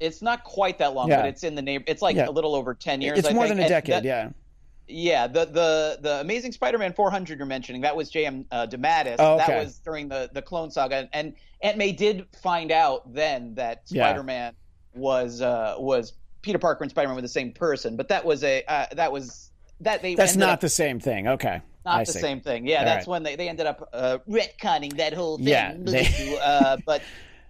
[0.00, 1.22] It's not quite that long, yeah.
[1.22, 1.84] but it's in the name.
[1.86, 2.28] It's like yeah.
[2.28, 3.18] a little over 10 years.
[3.18, 3.56] It's I more think.
[3.56, 3.94] than a decade.
[3.96, 4.30] That, yeah.
[4.88, 8.44] Yeah, the the the Amazing Spider-Man 400 you're mentioning that was J.M.
[8.52, 9.16] Uh, DeMatteis.
[9.18, 9.46] Oh, okay.
[9.46, 13.88] That was during the the Clone Saga, and Aunt May did find out then that
[13.88, 15.00] Spider-Man yeah.
[15.00, 18.62] was uh, was Peter Parker and Spider-Man were the same person, but that was a
[18.68, 20.14] uh, that was that they.
[20.14, 21.28] That's not up, the same thing.
[21.28, 21.60] Okay.
[21.84, 22.20] Not I the see.
[22.20, 22.66] same thing.
[22.66, 23.12] Yeah, All that's right.
[23.12, 25.46] when they, they ended up uh, retconning that whole thing.
[25.46, 26.38] Yeah, they...
[26.44, 27.02] uh, but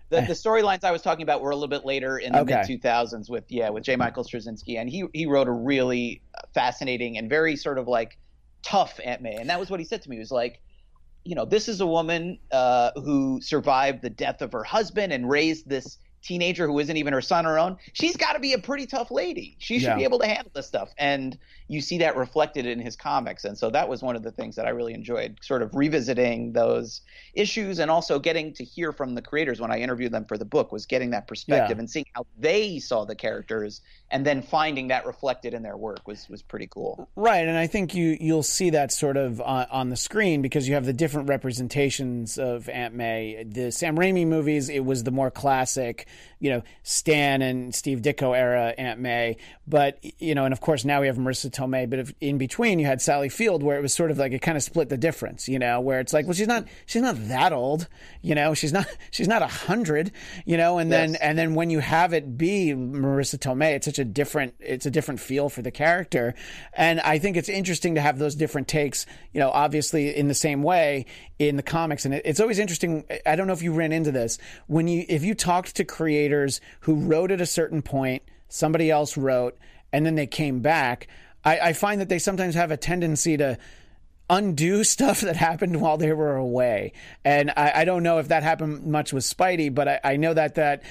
[0.08, 2.64] the, the storylines I was talking about were a little bit later in the okay.
[2.68, 3.96] mid 2000s with yeah with J.
[3.96, 6.22] Michael Straczynski, and he he wrote a really
[6.54, 8.18] fascinating and very sort of like
[8.62, 10.16] tough Aunt May, and that was what he said to me.
[10.16, 10.60] He was like,
[11.24, 15.28] you know, this is a woman uh, who survived the death of her husband and
[15.28, 18.58] raised this teenager who isn't even her son or own, she's got to be a
[18.58, 19.56] pretty tough lady.
[19.58, 19.96] She should yeah.
[19.96, 20.92] be able to handle this stuff.
[20.98, 21.38] And
[21.68, 23.44] you see that reflected in his comics.
[23.44, 26.52] And so that was one of the things that I really enjoyed, sort of revisiting
[26.52, 27.00] those
[27.35, 30.44] issues and also getting to hear from the creators when I interviewed them for the
[30.44, 31.81] book was getting that perspective yeah.
[31.81, 36.07] and seeing how they saw the characters and then finding that reflected in their work
[36.07, 37.09] was was pretty cool.
[37.16, 40.68] Right, and I think you you'll see that sort of on, on the screen because
[40.68, 43.44] you have the different representations of Aunt May.
[43.44, 46.07] The Sam Raimi movies, it was the more classic,
[46.38, 50.85] you know, Stan and Steve Ditko era Aunt May, but you know, and of course
[50.85, 53.82] now we have Marisa Tomei, but if, in between you had Sally Field where it
[53.82, 56.26] was sort of like it kind of split the difference, you know, where it's like,
[56.26, 57.88] well, she's not she's not that old,
[58.22, 60.12] you know, she's not she's not a hundred,
[60.44, 61.12] you know, and yes.
[61.12, 64.86] then and then when you have it be Marisa Tomei, it's such a different it's
[64.86, 66.34] a different feel for the character
[66.72, 70.34] and i think it's interesting to have those different takes you know obviously in the
[70.34, 71.06] same way
[71.38, 74.38] in the comics and it's always interesting i don't know if you ran into this
[74.66, 79.16] when you if you talked to creators who wrote at a certain point somebody else
[79.16, 79.58] wrote
[79.92, 81.08] and then they came back
[81.46, 83.56] i, I find that they sometimes have a tendency to
[84.28, 86.92] undo stuff that happened while they were away.
[87.24, 90.35] And I, I, don't know if that happened much with Spidey, but I, I know
[90.35, 90.82] that that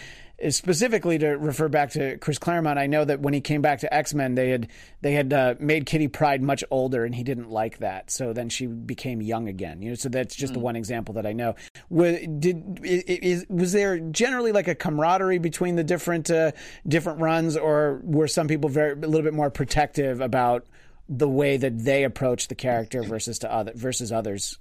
[0.50, 3.94] specifically to refer back to Chris Claremont, I know that when he came back to
[3.94, 4.68] X Men, they had
[5.02, 8.12] they had uh, made Kitty Pryde much older, and he didn't like that.
[8.12, 9.82] So then she became young again.
[9.82, 10.56] You know, so that's just mm.
[10.56, 11.56] the one example that I know.
[11.90, 16.52] Was, did is, was there generally like a camaraderie between the different uh,
[16.88, 20.66] different runs, or were some people very a little bit more protective about
[21.08, 24.60] the way that they approach the character versus to other versus others?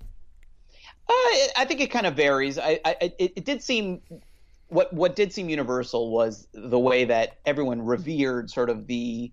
[1.07, 1.13] Uh,
[1.57, 2.59] I think it kind of varies.
[2.59, 4.01] I, I it, it did seem
[4.75, 9.31] what what did seem universal was the way that everyone revered sort of the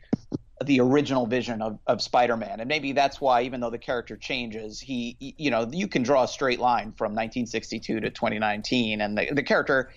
[0.64, 4.80] the original vision of, of Spider-Man, and maybe that's why, even though the character changes,
[4.80, 9.30] he, you know, you can draw a straight line from 1962 to 2019, and the,
[9.32, 9.92] the character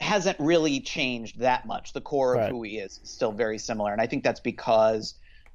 [0.00, 1.92] hasn't really changed that much.
[1.92, 5.14] The core of who he is is still very similar, and I think that's because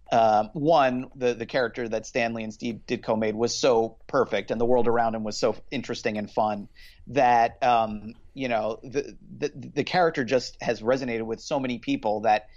[0.09, 4.51] um, one, the the character that Stan Lee and Steve Ditko made was so perfect,
[4.51, 6.69] and the world around him was so interesting and fun
[7.07, 12.21] that um, you know the, the the character just has resonated with so many people
[12.21, 12.47] that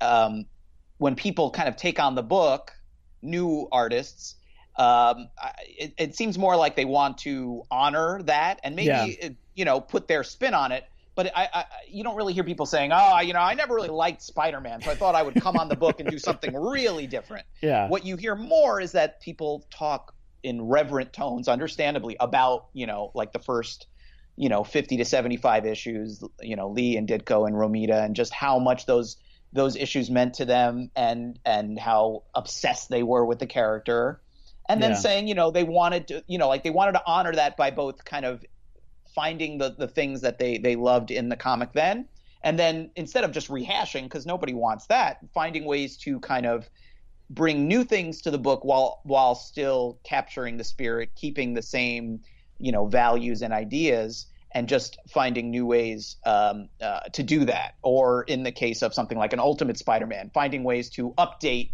[0.00, 0.44] um,
[0.98, 2.72] when people kind of take on the book,
[3.22, 4.36] new artists.
[4.76, 5.28] Um,
[5.66, 9.28] it, it seems more like they want to honor that and maybe Yeah.
[9.54, 10.84] you know put their spin on it.
[11.16, 13.88] But I, I, you don't really hear people saying, "Oh, you know, I never really
[13.88, 17.06] liked Spider-Man, so I thought I would come on the book and do something really
[17.06, 17.88] different." Yeah.
[17.88, 23.10] What you hear more is that people talk in reverent tones, understandably, about you know,
[23.14, 23.86] like the first,
[24.40, 28.32] you know, fifty to seventy-five issues, you know, Lee and Ditko and Romita, and just
[28.34, 29.16] how much those
[29.52, 34.22] those issues meant to them, and and how obsessed they were with the character,
[34.68, 34.96] and then Yeah.
[34.96, 37.70] saying, you know, they wanted to, you know, like they wanted to honor that by
[37.70, 38.44] both kind of
[39.14, 42.08] finding the the things that they they loved in the comic then
[42.44, 46.70] and then instead of just rehashing because nobody wants that finding ways to kind of
[47.30, 52.20] bring new things to the book while while still capturing the spirit keeping the same
[52.58, 57.74] you know values and ideas and just finding new ways um, uh, to do that
[57.82, 61.70] or in the case of something like an ultimate spider-man finding ways to update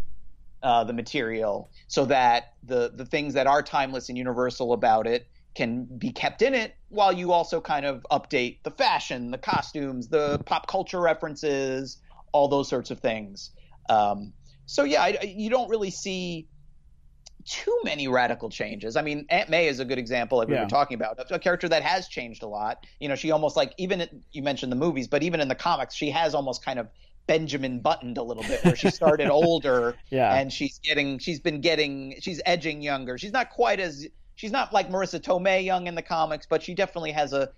[0.63, 5.27] uh, the material so that the the things that are timeless and universal about it
[5.55, 10.07] can be kept in it while you also kind of update the fashion, the costumes,
[10.07, 11.97] the pop culture references,
[12.31, 13.49] all those sorts of things.
[13.89, 14.33] Um,
[14.67, 16.47] so yeah, I, you don't really see
[17.47, 18.95] too many radical changes.
[18.95, 20.63] I mean, Aunt May is a good example like we Yeah.
[20.63, 21.17] were talking about.
[21.31, 22.85] A character that has changed a lot.
[22.99, 25.95] You know, she almost like even you mentioned the movies, but even in the comics,
[25.95, 26.87] she has almost kind of
[27.25, 30.33] Benjamin buttoned a little bit, where she started older Yeah.
[30.33, 33.17] and she's getting she's been getting she's edging younger.
[33.17, 36.73] She's not quite as she's not like Marisa Tomei young in the comics, but she
[36.75, 37.49] definitely has a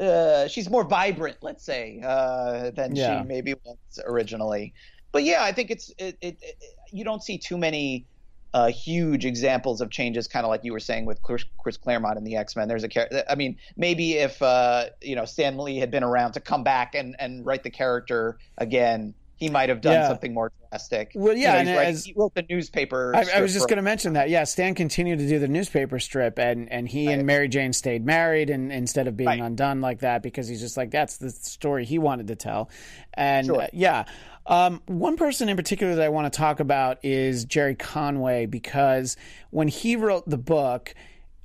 [0.00, 3.20] uh, she's more vibrant, let's say, uh, than Yeah.
[3.20, 3.76] she maybe was
[4.06, 4.72] originally.
[5.12, 6.54] But yeah, I think it's it, it, it
[6.92, 8.06] you don't see too many
[8.52, 12.18] uh, huge examples of changes, kind of like you were saying with Chris, Chris Claremont
[12.18, 12.66] in the X Men.
[12.68, 13.22] There's a character.
[13.28, 16.94] I mean, maybe if uh, you know Stan Lee had been around to come back
[16.94, 20.08] and and write the character again, he might have done Yeah.
[20.08, 21.12] something more drastic.
[21.14, 23.14] Well, You yeah, know, and writing- as- he wrote the newspaper.
[23.16, 24.28] I, I was just going to mention that.
[24.28, 28.04] Yeah, Stan continued to do the newspaper strip, and, and he and Mary Jane stayed
[28.04, 29.40] married, and instead of being Right.
[29.40, 32.68] undone like that, because he's just like that's the story he wanted to tell.
[33.14, 33.62] And Sure.
[33.62, 34.04] uh, yeah,
[34.50, 39.16] um, one person in particular that I want to talk about is Gerry Conway because
[39.50, 40.94] when he wrote the book.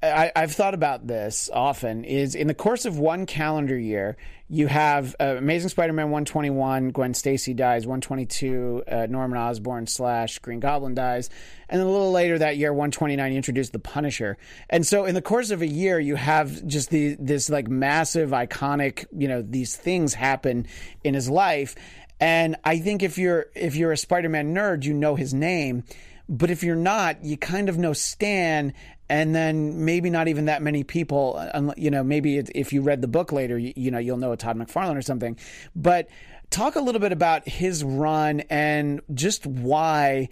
[0.03, 2.03] I, I've thought about this often.
[2.03, 7.15] Is in the course of one calendar year, you have uh, Amazing Spider-Man 121, Gwen
[7.15, 11.31] Stacy dies, 122, uh, Norman Osborn slash Green Goblin dies,
[11.67, 14.37] and then a little later that year, 129, you introduce the Punisher.
[14.69, 18.29] And so, in the course of a year, you have just the this like massive,
[18.29, 20.67] iconic, you know, these things happen
[21.03, 21.75] in his life.
[22.19, 25.83] And I think if you're if you're a Spider-Man nerd, you know his name.
[26.27, 28.73] But if you're not, you kind of know Stan,
[29.09, 31.39] and then maybe not even that many people.
[31.77, 34.37] You know, maybe if you read the book later, you, you know, you'll know a
[34.37, 35.37] Todd McFarlane or something.
[35.75, 36.07] But
[36.49, 40.29] talk a little bit about his run and just why.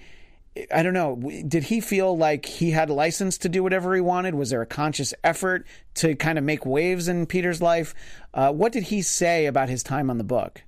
[0.71, 1.15] I don't know.
[1.47, 4.35] Did he feel like he had license to do whatever he wanted?
[4.35, 5.65] Was there a conscious effort
[5.95, 7.95] to kind of make waves in Peter's life?
[8.35, 10.61] Uh, what did he say about his time on the book?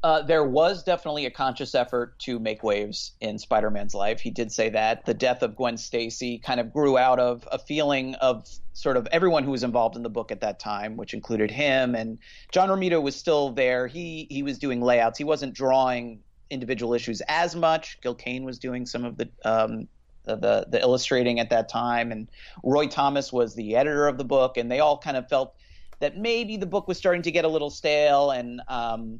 [0.00, 4.20] Uh, there was definitely a conscious effort to make waves in Spider-Man's life.
[4.20, 7.58] He did say that the death of Gwen Stacy kind of grew out of a
[7.58, 11.14] feeling of sort of everyone who was involved in the book at that time, which
[11.14, 12.18] included him and
[12.52, 13.88] John Romita was still there.
[13.88, 15.18] He he was doing layouts.
[15.18, 18.00] He wasn't drawing individual issues as much.
[18.00, 19.88] Gil Kane was doing some of the um,
[20.24, 22.28] the the illustrating at that time, and
[22.62, 25.54] Roy Thomas was the editor of the book, and they all kind of felt
[26.00, 29.18] that maybe the book was starting to get a little stale and um,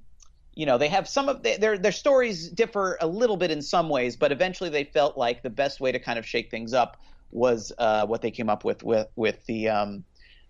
[0.59, 3.89] you know they have some of their their stories differ a little bit in some
[3.89, 6.97] ways but eventually they felt like the best way to kind of shake things up
[7.31, 10.05] was uh, what they came up with with with the um,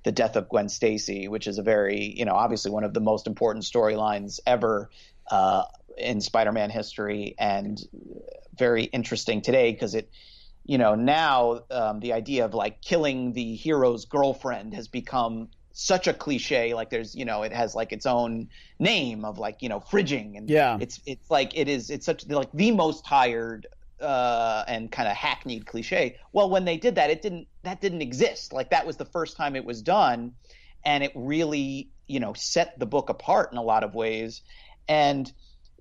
[0.04, 3.00] the death of Gwen Stacy which is a very you know obviously one of the
[3.00, 4.88] most important storylines ever
[5.30, 5.64] uh,
[5.98, 7.78] in Spider-Man history and
[8.56, 10.10] very interesting today because it
[10.64, 16.08] you know now um, the idea of like killing the hero's girlfriend has become such
[16.08, 18.48] a cliche like there's you know it has like its own
[18.80, 20.76] name of like you know fridging and Yeah.
[20.80, 23.68] it's it's like it is it's such like the most tired
[24.00, 26.16] uh and kind of hackneyed cliche.
[26.32, 28.52] Well when they did that it didn't that didn't exist.
[28.52, 30.32] Like that was the first time it was done
[30.84, 34.42] and it really you know set the book apart in a lot of ways.
[34.88, 35.32] And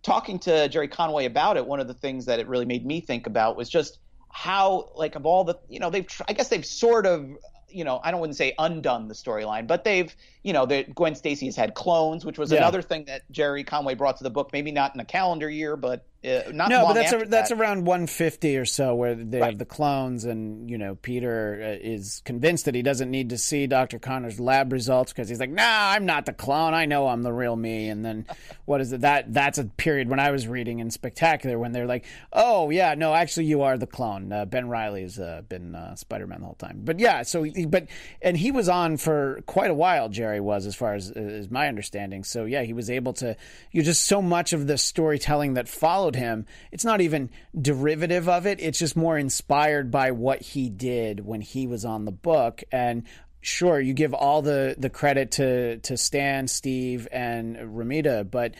[0.03, 3.01] talking to Gerry Conway about it one of the things that it really made me
[3.01, 3.97] think about was just
[4.29, 7.27] how like of all the you know they've tr- I guess they've sort of
[7.69, 11.15] you know, I don't wouldn't say undone the storyline, but they've, you know, that Gwen
[11.15, 12.59] Stacy has had clones, which was yeah.
[12.59, 14.51] another thing that Gerry Conway brought to the book.
[14.53, 17.85] Maybe not in a calendar year, but uh, not no, but that's a, that's around
[17.85, 19.51] 150 or so where they right.
[19.51, 23.37] have the clones, and you know, Peter uh, is convinced that he doesn't need to
[23.37, 23.99] see Dr.
[23.99, 26.73] Connor's lab results because he's like, Nah, I'm not the clone.
[26.73, 27.89] I know I'm the real me.
[27.89, 28.25] And then
[28.65, 29.01] what is it?
[29.01, 32.95] That that's a period when I was reading in Spectacular when they're like, Oh yeah,
[32.95, 34.31] no, actually you are the clone.
[34.31, 36.81] Uh, ben Reilly's uh, been uh, Spider-Man the whole time.
[36.83, 37.87] But yeah, so but
[38.21, 40.09] and he was on for quite a while.
[40.09, 42.23] Gerry was, as far as as my understanding.
[42.23, 43.35] So yeah, he was able to.
[43.71, 46.45] You just so much of the storytelling that followed him.
[46.71, 48.59] It's not even derivative of it.
[48.59, 52.63] It's just more inspired by what he did when he was on the book.
[52.71, 53.03] And
[53.41, 58.55] sure, you give all the, the credit to, to Stan, Steve, and Romita, but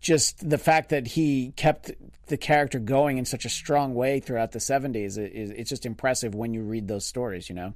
[0.00, 1.90] just the fact that he kept
[2.26, 6.34] the character going in such a strong way throughout the 70s, is, it's just impressive
[6.34, 7.72] when you read those stories, you know?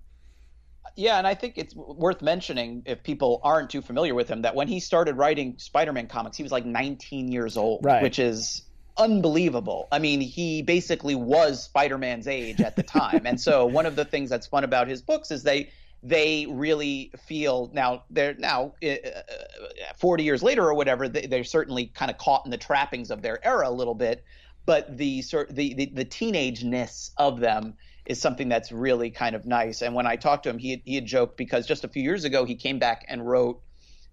[0.96, 4.54] Yeah, and I think it's worth mentioning if people aren't too familiar with him that
[4.54, 8.02] when he started writing Spider-Man comics, he was like 19 years old, right.
[8.02, 8.62] which is
[9.00, 9.88] unbelievable.
[9.90, 13.22] I mean, he basically was Spider-Man's age at the time.
[13.24, 15.70] and so one of the things that's fun about his books is they
[16.02, 21.44] they really feel now they're now uh, uh 40 years later or whatever they, are
[21.44, 24.24] certainly kind of caught in the trappings of their era a little bit
[24.64, 27.74] but the the the, the teenageness of them
[28.06, 30.94] is something that's really kind of nice and when i talked to him he, he
[30.94, 33.60] had joked because just a few years ago he came back and wrote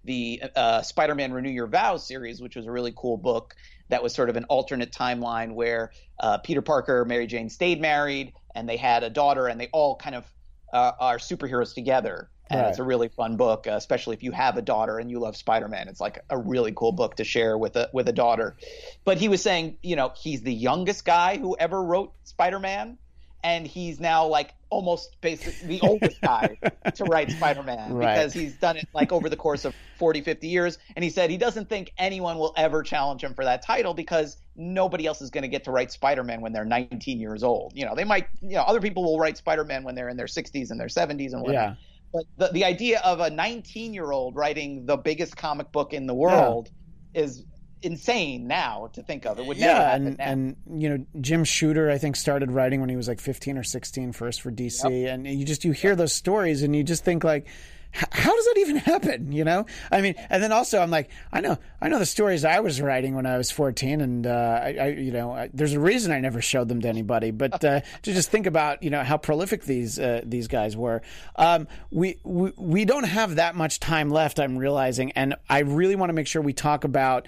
[0.04, 3.56] the uh, spider-man renew your vows series which was a really cool book
[3.90, 8.34] that was sort of an alternate timeline where uh, Peter Parker, Mary Jane stayed married,
[8.56, 10.26] and they had a daughter, and they all kind of
[10.74, 12.30] uh, are superheroes together.
[12.50, 12.70] And right.
[12.70, 15.36] it's a really fun book, uh, especially if you have a daughter and you love
[15.36, 15.90] Spider-Man.
[15.90, 18.56] It's like a really cool book to share with a with a daughter.
[19.04, 22.98] But he was saying, you know, he's the youngest guy who ever wrote Spider-Man,
[23.44, 26.58] and he's now like almost basically the oldest guy
[26.96, 28.16] to write Spider-Man right.
[28.16, 30.78] because he's done it like over the course of 40, 50 years.
[30.96, 34.38] And he said he doesn't think anyone will ever challenge him for that title because
[34.56, 37.74] nobody else is going to get to write Spider-Man when they're 19 years old.
[37.76, 40.26] You know, they might, you know, other people will write Spider-Man when they're in their
[40.26, 41.54] 60s and their 70s and whatever.
[41.54, 41.76] Yeah.
[42.14, 46.08] But the, the idea of a 19 year old writing the biggest comic book in
[46.08, 46.70] the world
[47.14, 47.22] yeah.
[47.22, 47.46] is
[47.82, 49.40] insane now to think of.
[49.40, 52.96] It would yeah, and, and you know Jim Shooter I think started writing when he
[52.96, 55.14] was like 15 or 16 first for DC, yep.
[55.14, 57.48] and you just you hear those stories and you just think like.
[57.94, 59.32] How does that even happen?
[59.32, 62.44] You know, I mean, and then also I'm like, I know, I know the stories
[62.44, 65.72] I was writing when I was 14, and uh, I, I, you know, I, there's
[65.72, 67.32] a reason I never showed them to anybody.
[67.32, 71.02] But uh, to just think about, you know, how prolific these uh, these guys were.
[71.38, 74.38] Um, we, we we don't have that much time left.
[74.38, 77.26] I'm realizing, and I really want to make sure we talk about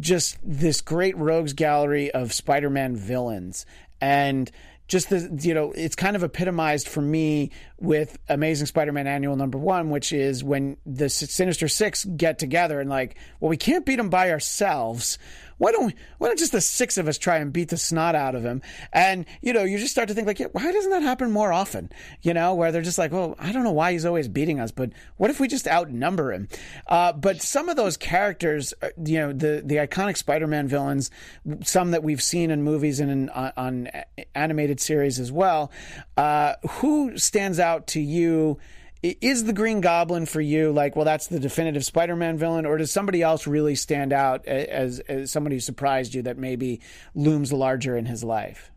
[0.00, 3.66] just this great rogues gallery of Spider-Man villains.
[4.00, 4.50] And
[4.86, 9.58] just the you know it's kind of epitomized for me with Amazing Spider-Man Annual Number
[9.58, 13.96] One, which is when the Sinister Six get together and like, well, we can't beat
[13.96, 15.18] them by ourselves
[15.58, 18.14] why don't we, why don't just the six of us try and beat the snot
[18.14, 18.62] out of him?
[18.92, 21.52] And you know, you just start to think like, yeah, why doesn't that happen more
[21.52, 21.90] often?
[22.22, 24.70] You know, where they're just like, well, I don't know why he's always beating us,
[24.70, 26.48] but what if we just outnumber him?
[26.86, 31.10] Uh, but some of those characters, uh, you know, the the iconic Spider-Man villains,
[31.62, 33.88] some that we've seen in movies and in, on, on
[34.34, 35.70] animated series as well.
[36.16, 38.58] Uh, who stands out to you?
[39.04, 42.90] Is the Green Goblin for you like, well, that's the definitive Spider-Man villain, or does
[42.90, 46.80] somebody else really stand out as, as somebody who surprised you that maybe
[47.14, 48.70] looms larger in his life?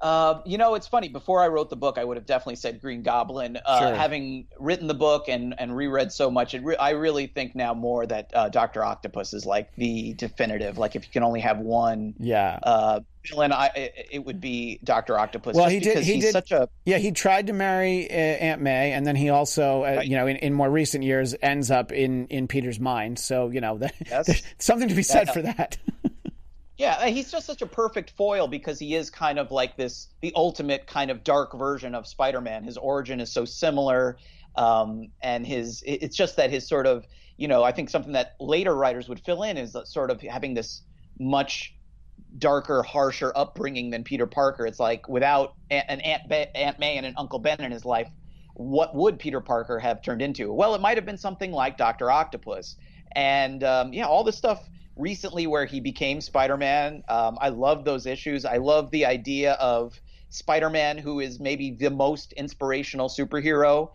[0.00, 1.08] Uh, you know, it's funny.
[1.08, 3.58] Before I wrote the book, I would have definitely said Green Goblin.
[3.66, 3.94] Uh, sure.
[3.96, 8.06] Having written the book and, and reread so much, re- I really think now more
[8.06, 10.78] that uh, Doctor Octopus is like the definitive.
[10.78, 15.18] Like, if you can only have one, yeah, uh, villain, I it would be Doctor
[15.18, 15.54] Octopus.
[15.54, 16.04] Well, he did.
[16.04, 16.98] He did such a yeah.
[16.98, 20.06] He tried to marry uh, Aunt May, and then he also, uh, right.
[20.06, 23.18] you know, in, in more recent years, ends up in in Peter's mind.
[23.18, 24.42] So you know, that, yes.
[24.58, 25.78] something to be said for that.
[26.78, 30.32] Yeah, he's just such a perfect foil because he is kind of like this the
[30.36, 32.62] ultimate kind of dark version of Spider-Man.
[32.62, 34.16] His origin is so similar,
[34.54, 37.04] um, and his it's just that his sort of
[37.36, 40.54] you know I think something that later writers would fill in is sort of having
[40.54, 40.82] this
[41.18, 41.74] much
[42.36, 44.66] darker, harsher upbringing than Peter Parker.
[44.66, 46.22] It's like without an Aunt,
[46.54, 48.08] Aunt May and an Uncle Ben in his life,
[48.54, 50.52] what would Peter Parker have turned into?
[50.52, 52.76] Well, it might have been something like Doctor Octopus,
[53.12, 57.04] and um, yeah, all this stuff recently where he became Spider-Man.
[57.08, 58.44] Um, I love those issues.
[58.44, 59.98] I love the idea of
[60.30, 63.92] Spider-Man, who is maybe the most inspirational superhero,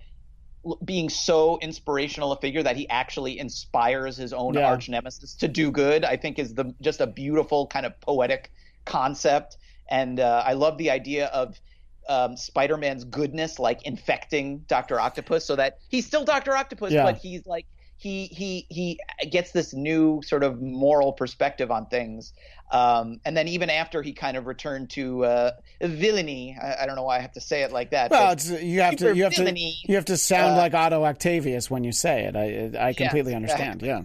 [0.85, 4.67] being so inspirational a figure that he actually inspires his own yeah.
[4.69, 6.05] arch nemesis to do good.
[6.05, 8.51] I think is the just a beautiful kind of poetic
[8.85, 9.57] concept,
[9.89, 11.59] and uh, I love the idea of
[12.07, 17.03] um, Spider-Man's goodness like infecting Doctor Octopus, so that he's still Doctor Octopus, Yeah.
[17.03, 17.65] but he's like
[18.03, 18.99] he he he
[19.29, 22.33] gets this new sort of moral perspective on things.
[22.69, 25.51] Um, and then even after he kind of returned to uh,
[25.81, 28.11] villainy, I, I don't know why I have to say it like that.
[28.11, 31.05] Well, it's, you have to you have to you have to sound uh, like Otto
[31.05, 32.35] Octavius when you say it.
[32.35, 33.81] I I completely understand.
[33.81, 34.01] Yeah.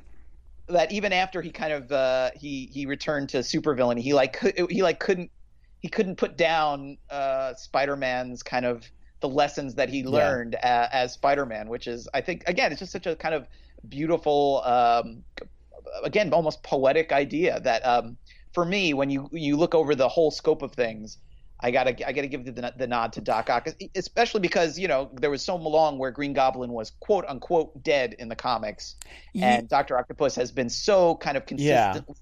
[0.69, 4.39] that even after he kind of uh, he he returned to supervillainy, he like
[4.71, 5.31] he like couldn't
[5.81, 8.85] he couldn't put down uh, Spider-Man's kind of
[9.21, 12.93] the lessons that he learned a, as Spider-Man, which is I think again it's just
[12.93, 13.49] such a kind of
[13.89, 15.25] beautiful um,
[16.05, 18.17] again almost poetic idea that um,
[18.53, 21.19] for me when you you look over the whole scope of things.
[21.61, 23.67] I gotta, I gotta give the, the nod to Doc Ock,
[23.97, 28.15] especially because you know there was so long where Green Goblin was quote unquote dead
[28.17, 28.95] in the comics,
[29.35, 31.95] and Doctor Octopus has been so kind of Yeah.
[31.95, 32.15] consistently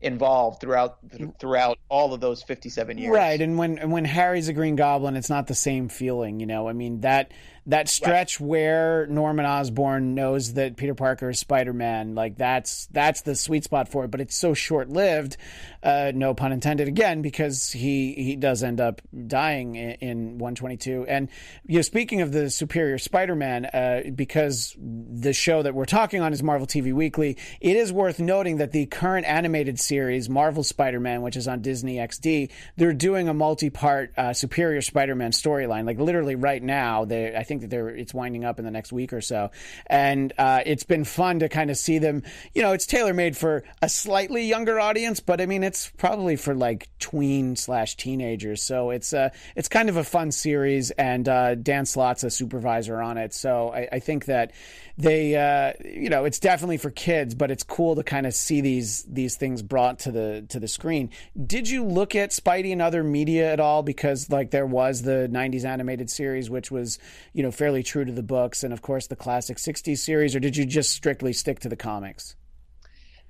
[0.00, 0.98] involved throughout
[1.40, 3.12] throughout all of those fifty-seven years.
[3.12, 6.46] Right, and when and when Harry's a Green Goblin, it's not the same feeling, you
[6.46, 6.68] know.
[6.68, 7.32] I mean that
[7.66, 13.22] that stretch where Norman Osborn knows that Peter Parker is Spider Man, like that's that's
[13.22, 14.10] the sweet spot for it.
[14.10, 15.36] But it's so short lived,
[15.82, 20.54] uh, no pun intended again, because he he does end up dying in, in one
[20.54, 21.04] twenty two.
[21.08, 21.28] And
[21.66, 26.22] you know, speaking of the Superior Spider Man, uh, because the show that we're talking
[26.22, 30.62] on is Marvel TV Weekly, it is worth noting that the current animated series Marvel
[30.62, 35.16] Spider Man, which is on Disney XD, they're doing a multi part uh, Superior Spider
[35.16, 35.84] Man storyline.
[35.84, 38.92] Like literally right now, they I think that they're it's winding up in the next
[38.92, 39.50] week or so,
[39.86, 42.22] and uh, it's been fun to kind of see them.
[42.54, 46.36] You know, it's tailor made for a slightly younger audience, but I mean it's probably
[46.36, 48.62] for like tween slash teenagers.
[48.62, 53.00] So it's uh it's kind of a fun series, and uh, Dan Slott's a supervisor
[53.00, 53.34] on it.
[53.34, 54.52] So I, I think that
[54.98, 58.60] they uh, you know it's definitely for kids, but it's cool to kind of see
[58.60, 61.10] these these things brought to the to the screen.
[61.46, 63.82] Did you look at Spidey and other media at all?
[63.82, 66.98] Because like there was the '90s animated series, which was
[67.34, 70.34] you know fairly true to the books, and of course the classic '60s series.
[70.34, 72.36] Or did you just strictly stick to the comics?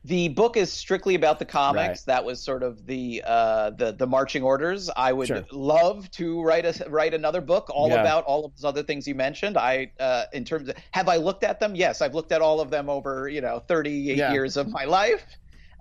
[0.07, 1.89] The book is strictly about the comics.
[1.89, 2.03] Right.
[2.07, 4.89] That was sort of the uh, the the marching orders.
[4.97, 5.45] I would Sure.
[5.51, 8.03] love to write a write another book all Yeah.
[8.03, 9.59] about all of those other things you mentioned.
[9.59, 11.75] I uh, in terms of have I looked at them?
[11.75, 14.33] Yes, I've looked at all of them over you know 38 Yeah.
[14.33, 15.25] years of my life.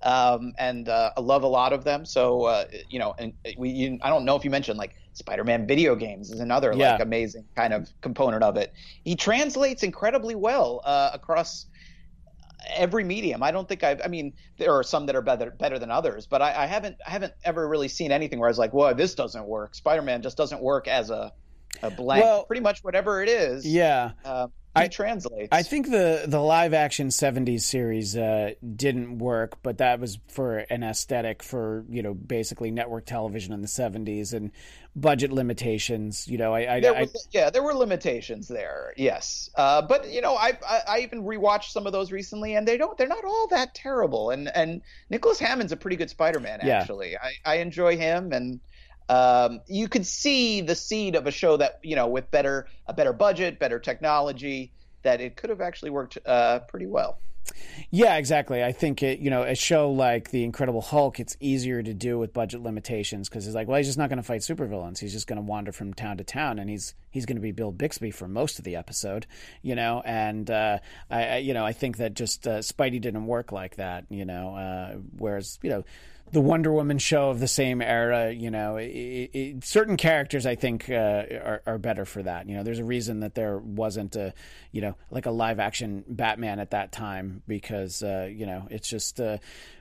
[0.02, 2.04] Um, and uh, I love a lot of them.
[2.04, 5.68] So uh, you know, and we you, I don't know if you mentioned like Spider-Man
[5.68, 6.94] video games is another Yeah.
[6.94, 8.74] like amazing kind of component of it.
[9.04, 11.68] He translates incredibly well uh, across
[12.74, 13.44] every medium.
[13.44, 14.02] I don't think I've.
[14.04, 16.98] I mean, there are some that are better better than others, but I, I haven't
[17.06, 20.22] I haven't ever really seen anything where I was like, "Whoa, this doesn't work." Spider-Man
[20.22, 21.32] just doesn't work as a
[21.84, 22.24] a blank.
[22.24, 24.12] Well- Pretty much whatever it is, Yeah.
[24.24, 25.50] uh, I- translates.
[25.52, 30.60] I think the the live action '70s series uh, didn't work, but that was for
[30.70, 34.52] an aesthetic for you know basically network television in the '70s and
[34.96, 36.28] budget limitations.
[36.28, 38.94] You know, I, I, there I yeah, there were limitations there.
[38.98, 42.68] Yes, uh, but you know, I, I I even rewatched some of those recently, and
[42.68, 44.30] they don't they're not all that terrible.
[44.30, 46.60] And and Nicholas Hammond's a pretty good Spider-Man.
[46.64, 46.80] Yeah.
[46.80, 48.60] Actually, I I enjoy him, and
[49.10, 52.94] um, you could see the seed of a show that you know with better a
[52.94, 54.72] better budget, better technology,
[55.04, 57.20] that it could have actually worked uh, pretty well.
[57.92, 58.64] Yeah, exactly.
[58.64, 62.18] I think it, you know, a show like The Incredible Hulk, it's easier to do
[62.18, 65.00] with budget limitations because it's like, well, he's just not going to fight supervillains.
[65.00, 67.52] He's just going to wander from town to town, and he's he's going to be
[67.52, 69.28] Bill Bixby for most of the episode,
[69.62, 70.02] you know.
[70.06, 70.80] And uh,
[71.10, 74.26] I, I, you know, I think that just uh, Spidey didn't work like that, you
[74.26, 74.56] know.
[74.56, 75.84] Uh, whereas, you know.
[76.32, 80.56] The Wonder Woman show of the same era, you know, it, it, certain characters I
[80.56, 82.50] think uh, are, are better for that.
[82.50, 84.34] You know, there's a reason that there wasn't a,
[84.72, 88.90] you know, like a live action Batman at that time because uh, you know it's
[88.90, 89.38] just uh,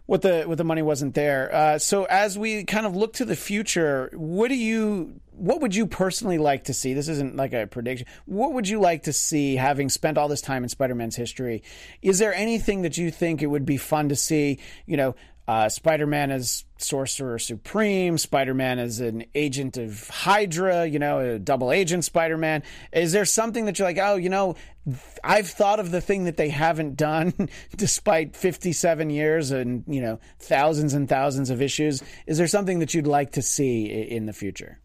[0.07, 1.53] what the what the money wasn't there.
[1.55, 5.75] Uh, so as we kind of look to the future, what do you what would
[5.75, 6.95] you personally like to see?
[6.95, 8.07] This isn't like a prediction.
[8.27, 11.63] What would you like to see having spent all this time in Spider-Man's history?
[12.03, 15.17] Is there anything that you think it would be fun to see, you know,
[15.47, 21.71] uh, Spider-Man as Sorcerer Supreme, Spider-Man as an agent of Hydra, you know, a double
[21.71, 22.63] agent Spider-Man.
[22.93, 24.57] Is there something that you're like, oh, you know,
[25.23, 30.19] I've thought of the thing that they haven't done despite 57 years and, you know,
[30.39, 32.03] thousands and thousands of issues.
[32.27, 34.81] Is there something that you'd like to see in the future?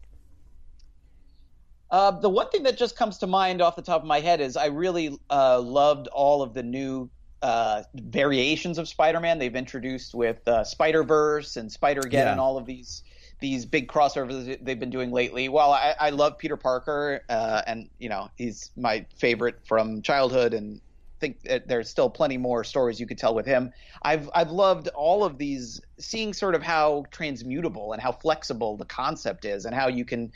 [1.90, 4.40] Uh, the one thing that just comes to mind off the top of my head
[4.40, 7.10] is I really uh, loved all of the new
[7.42, 12.32] uh, variations of Spider-Man they've introduced with uh, Spider-Verse and Spider-Geddon Yeah.
[12.32, 13.02] and all of these
[13.40, 15.48] these big crossovers they've been doing lately.
[15.48, 20.52] While I, I love Peter Parker uh, and you know he's my favorite from childhood
[20.52, 20.80] and
[21.20, 23.72] think that there's still plenty more stories you could tell with him.
[24.02, 28.86] I've I've loved all of these, seeing sort of how transmutable and how flexible the
[28.86, 30.32] concept is, and how you can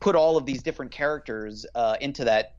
[0.00, 2.54] put all of these different characters uh, into that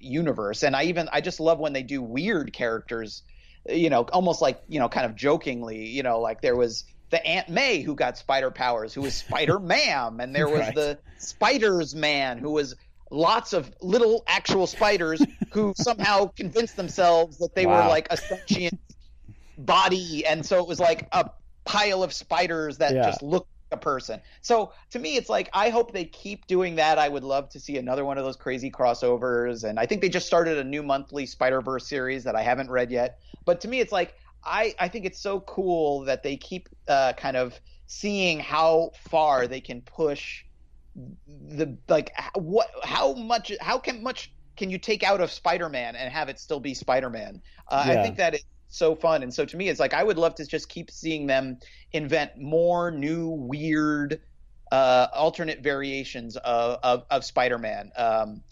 [0.00, 0.62] universe.
[0.62, 3.22] And I even I just love when they do weird characters,
[3.68, 7.24] you know, almost like you know, kind of jokingly, you know, like there was the
[7.26, 10.74] Aunt May who got spider powers, who was Spider Ma'am, and there was Right.
[10.74, 12.74] the Spiders Man who was
[13.10, 18.80] lots of little actual spiders who somehow convinced themselves that they were like a sentient
[19.58, 21.30] body, and so it was like a
[21.64, 23.02] pile of spiders that Yeah.
[23.02, 24.20] just looked a person.
[24.42, 26.98] So to me, it's like I hope they keep doing that.
[26.98, 30.08] I would love to see another one of those crazy crossovers, and I think they
[30.08, 33.18] just started a new monthly Spider Verse series that I haven't read yet.
[33.44, 34.14] But to me, it's like
[34.44, 39.46] I I think it's so cool that they keep uh, kind of seeing how far
[39.46, 40.44] they can push
[41.26, 46.12] the like what how much how can much can you take out of Spider-Man and
[46.12, 47.40] have it still be Spider-Man?
[47.70, 47.92] Uh, Yeah.
[47.92, 50.34] I think that is so fun, and so to me, it's like I would love
[50.36, 51.58] to just keep seeing them
[51.92, 54.20] invent more new weird
[54.72, 57.92] uh, alternate variations of of, of Spider-Man.
[57.96, 58.42] Um,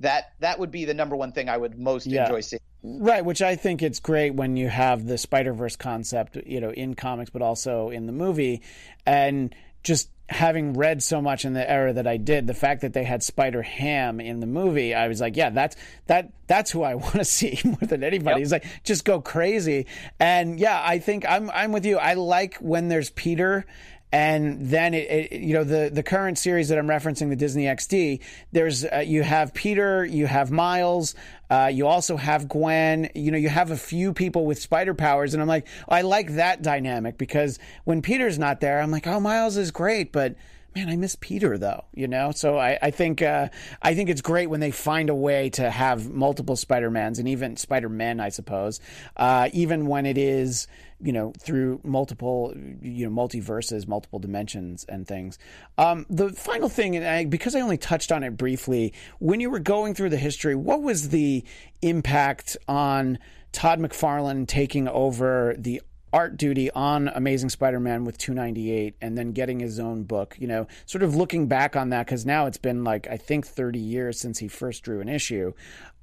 [0.00, 2.22] that that would be the number one thing I would most Yeah.
[2.24, 2.60] enjoy seeing.
[2.84, 6.70] Right, which I think it's great when you have the Spider Verse concept, you know,
[6.70, 8.62] in comics, but also in the movie,
[9.06, 9.54] and
[9.84, 13.04] just having read so much in the era that I did, the fact that they
[13.04, 15.76] had Spider Ham in the movie, I was like, yeah, that's
[16.06, 18.40] that that's who I want to see more than anybody.
[18.40, 18.42] Yep.
[18.42, 19.86] It's like just go crazy,
[20.18, 21.98] and yeah, I think I'm I'm with you.
[21.98, 23.66] I like when there's Peter
[24.12, 27.64] and then it, it, you know the the current series that I'm referencing, the Disney
[27.64, 28.20] XD.
[28.52, 31.14] There's uh, you have Peter, you have Miles,
[31.50, 33.08] uh, you also have Gwen.
[33.14, 36.34] You know you have a few people with spider powers, and I'm like, I like
[36.34, 40.36] that dynamic because when Peter's not there, I'm like, oh, Miles is great, but
[40.74, 42.32] man, I miss Peter though, you know.
[42.32, 43.48] So I, I think uh,
[43.80, 47.28] I think it's great when they find a way to have multiple Spider Mans and
[47.28, 48.80] even Spider Men, I suppose,
[49.16, 50.66] uh, even when it is
[51.00, 55.38] you know through multiple you know multiverses, multiple dimensions and things.
[55.78, 59.50] Um, the final thing, and I, because I only touched on it briefly, when you
[59.50, 61.44] were going through the history, what was the
[61.82, 63.18] impact on
[63.52, 69.60] Todd McFarlane taking over the art duty on Amazing Spider-Man with 298 and then getting
[69.60, 72.84] his own book, you know, sort of looking back on that cuz now it's been
[72.84, 75.52] like I think 30 years since he first drew an issue.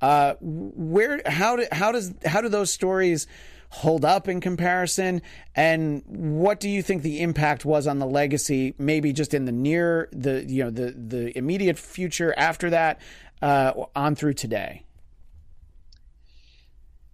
[0.01, 3.28] Uh where how do, how does how do those stories
[3.72, 5.22] hold up in comparison
[5.55, 9.51] and what do you think the impact was on the legacy maybe just in the
[9.51, 12.99] near the you know the the immediate future after that
[13.41, 14.84] uh on through today?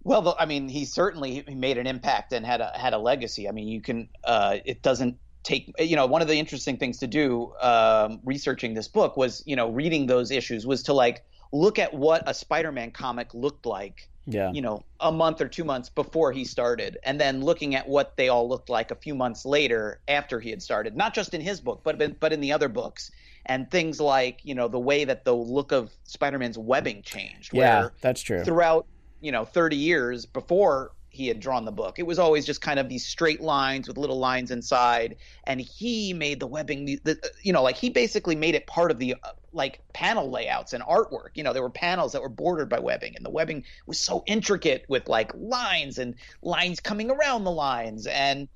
[0.06, 3.48] Well, I mean, he certainly made an impact and had a had a legacy.
[3.48, 4.08] I mean, you can.
[4.22, 5.72] Uh, it doesn't take.
[5.80, 9.56] You know, one of the interesting things to do um, researching this book was, you
[9.56, 14.08] know, reading those issues was to like look at what a Spider-Man comic looked like.
[14.26, 14.52] Yeah.
[14.52, 18.16] You know, a month or two months before he started, and then looking at what
[18.16, 20.96] they all looked like a few months later after he had started.
[20.96, 23.10] Not just in his book, but but in the other books,
[23.44, 27.52] and things like you know the way that the look of Spider-Man's webbing changed.
[27.52, 28.44] Yeah, where that's true.
[28.44, 28.86] throughout
[29.26, 32.78] you know 30 years before he had drawn the book it was always just kind
[32.78, 37.52] of these straight lines with little lines inside and he made the webbing the, you
[37.52, 41.30] know like he basically made it part of the uh, like panel layouts and artwork
[41.34, 44.22] you know there were panels that were bordered by webbing and the webbing was so
[44.26, 48.46] intricate with like lines and lines coming around the lines and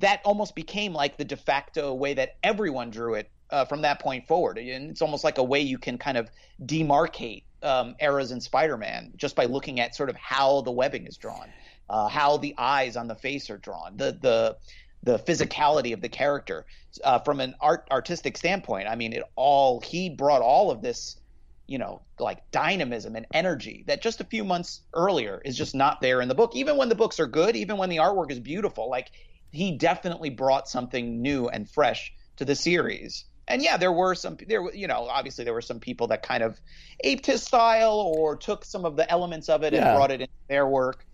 [0.00, 4.00] that almost became like the de facto way that everyone drew it uh, from that
[4.00, 4.58] point forward.
[4.58, 6.30] And it's almost like a way you can kind of
[6.64, 11.16] demarcate um, eras in Spider-Man just by looking at sort of how the webbing is
[11.16, 11.48] drawn,
[11.88, 14.56] uh, how the eyes on the face are drawn, the the
[15.02, 16.66] the physicality of the character
[17.04, 18.88] uh, from an art artistic standpoint.
[18.88, 21.16] I mean, it all he brought all of this,
[21.66, 26.00] you know, like dynamism and energy that just a few months earlier is just not
[26.00, 26.54] there in the book.
[26.54, 29.10] Even when the books are good, even when the artwork is beautiful, like
[29.52, 33.24] he definitely brought something new and fresh to the series.
[33.50, 36.42] And yeah, there were some there you know, obviously there were some people that kind
[36.42, 36.60] of
[37.00, 39.88] aped his style or took some of the elements of it Yeah.
[39.88, 41.04] and brought it into their work.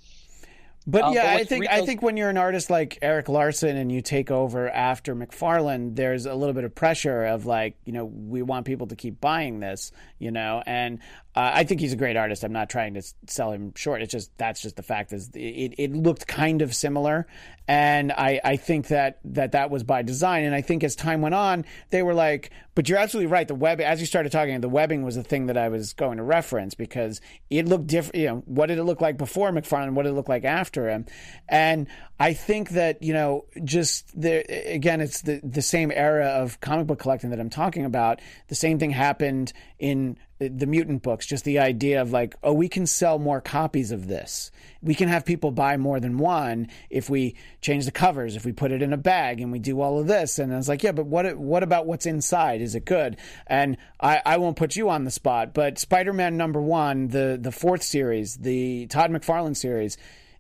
[0.89, 3.29] But Um, yeah, but I think read I think when you're an artist like Erik
[3.29, 7.77] Larsen and you take over after McFarlane, there's a little bit of pressure of like,
[7.85, 11.01] you know, we want people to keep buying this, you know, and
[11.37, 12.45] uh, I think he's a great artist.
[12.45, 14.01] I'm not trying to sell him short.
[14.01, 17.27] It's just that's just the fact is it, it looked kind of similar,
[17.69, 20.45] and I I think that that that was by design.
[20.45, 23.47] And I think as time went on, they were like, but you're absolutely right.
[23.47, 26.17] The web, as you started talking, the webbing was the thing that I was going
[26.17, 27.21] to reference because
[27.51, 28.17] it looked different.
[28.17, 29.93] You know, what did it look like before McFarlane?
[29.93, 31.05] What did it look like after him?
[31.51, 31.87] And
[32.19, 34.39] I think that you know, just the
[34.73, 38.23] again, it's the the same era of comic book collecting that I'm talking about.
[38.49, 42.69] The same thing happened in the mutant books, just the idea of like, oh, we
[42.69, 44.51] can sell more copies of this.
[44.83, 48.53] We can have people buy more than one if we change the covers, if we
[48.53, 50.39] put it in a bag and we do all of this.
[50.39, 52.61] And I was like, yeah, but what what about what's inside?
[52.61, 53.17] Is it good?
[53.47, 57.53] And I, I won't put you on the spot, but Spider-Man number one, the the
[57.53, 59.97] fourth series, the Todd McFarlane series,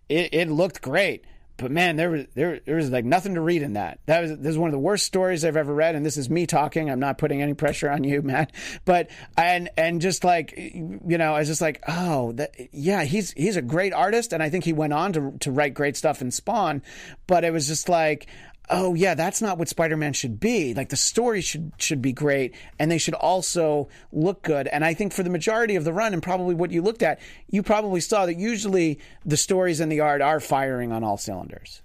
[0.09, 1.25] it, it looked great
[1.59, 3.99] but man, there was there there was like nothing to read in that.
[4.07, 6.29] That was this is one of the worst stories I've ever read, and this is
[6.29, 6.91] me talking.
[6.91, 8.53] I'm not putting any pressure on you, Matt.
[8.85, 13.31] But and and just like you know, I was just like, oh, that, yeah, he's
[13.33, 16.21] he's a great artist, and I think he went on to to write great stuff
[16.21, 16.83] in Spawn.
[17.27, 18.27] But it was just like
[18.69, 20.75] oh yeah, that's not what Spider-Man should be.
[20.75, 24.67] Like the story should should be great, and they should also look good.
[24.69, 27.21] And I think for the majority of the run, and probably what you looked at,
[27.49, 31.83] you probably saw that usually the stories and the art are firing on all cylinders.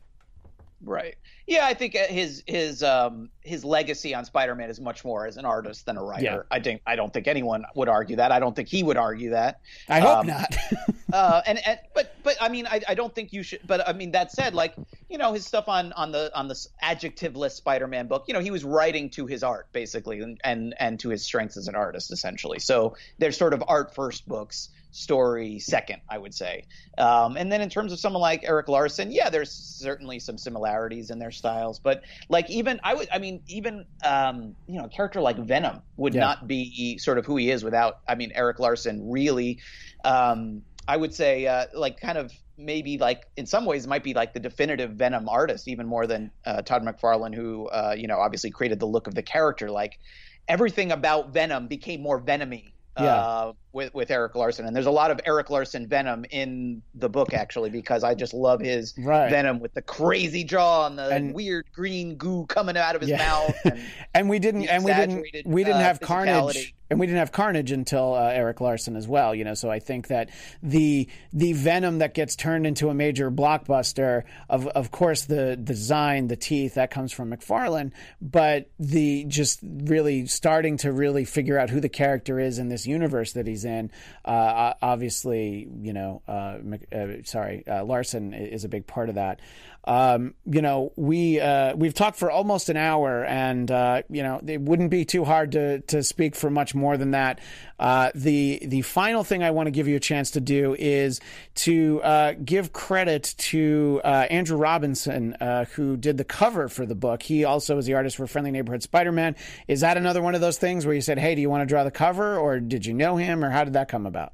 [0.83, 1.15] Right.
[1.47, 5.37] Yeah, I think uh, his his um his legacy on Spider-Man is much more as
[5.37, 6.23] an artist than a writer.
[6.23, 6.41] Yeah.
[6.51, 8.31] I think I don't think anyone would argue that.
[8.31, 9.61] I don't think he would argue that.
[9.89, 10.55] I hope um, not.
[11.13, 13.61] uh, and, and but but I mean I, I don't think you should.
[13.65, 14.75] But I mean that said, like
[15.09, 18.51] you know his stuff on on the on the adjectiveless Spider-Man book, you know he
[18.51, 22.11] was writing to his art basically, and and and to his strengths as an artist
[22.11, 22.59] essentially.
[22.59, 26.65] So they're sort of art first books story second, I would say.
[26.97, 31.09] Um, and then in terms of someone like Erik Larsen, yeah, there's certainly some similarities
[31.09, 34.89] in their styles, but like even I would, I mean, even um, you know, a
[34.89, 36.19] character like Venom would yeah.
[36.19, 39.59] not be sort of who he is without, I mean, Erik Larsen really,
[40.03, 44.13] um, I would say, uh, like kind of maybe like in some ways might be
[44.13, 48.19] like the definitive Venom artist, even more than uh, Todd McFarlane, who uh, you know
[48.19, 49.71] obviously created the look of the character.
[49.71, 49.99] Like
[50.47, 53.15] everything about Venom became more venomy yeah.
[53.15, 57.09] Uh, with with Erik Larsen, and there's a lot of Erik Larsen Venom in the
[57.09, 59.29] book actually because I just love his right.
[59.29, 63.11] Venom with the crazy jaw and the and, weird green goo coming out of his
[63.11, 63.17] yeah.
[63.17, 63.81] mouth, and,
[64.13, 67.31] and we didn't and we didn't we didn't uh, have Carnage and we didn't have
[67.31, 69.53] Carnage until uh, Erik Larsen as well, you know.
[69.53, 70.29] So I think that
[70.61, 75.81] the the Venom that gets turned into a major blockbuster, of of course the, the
[75.81, 77.91] design, the teeth, that comes from McFarlane,
[78.21, 82.85] but the just really starting to really figure out who the character is in this
[82.85, 83.91] universe that he's in.
[84.23, 86.57] Uh, obviously, you know, uh,
[86.93, 89.39] uh sorry, uh, Larsen is a big part of that.
[89.83, 94.39] Um, you know, we uh, we've talked for almost an hour, and uh, you know,
[94.45, 97.39] it wouldn't be too hard to to speak for much more than that.
[97.79, 101.19] Uh, the the final thing I want to give you a chance to do is
[101.55, 106.95] to uh, give credit to uh, Andrew Robinson, uh, who did the cover for the
[106.95, 107.23] book.
[107.23, 109.35] He also is the artist for Friendly Neighborhood Spider-Man.
[109.67, 111.65] Is that another one of those things where you said, "Hey, do you want to
[111.65, 114.33] draw the cover?" or did you know him, or how did that come about?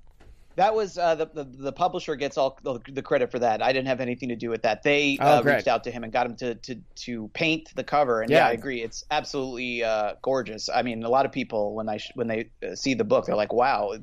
[0.58, 3.62] That was uh, the, the, the publisher gets all the, the, credit for that.
[3.62, 4.82] I didn't have anything to do with that.
[4.82, 7.84] They oh, uh, reached out to him and got him to to to paint the
[7.84, 8.22] cover.
[8.22, 8.82] And yeah, yeah I agree.
[8.82, 10.68] It's absolutely uh, gorgeous.
[10.68, 13.28] I mean, a lot of people when I sh- when they uh, see the book,
[13.28, 13.98] they're like, "Wow,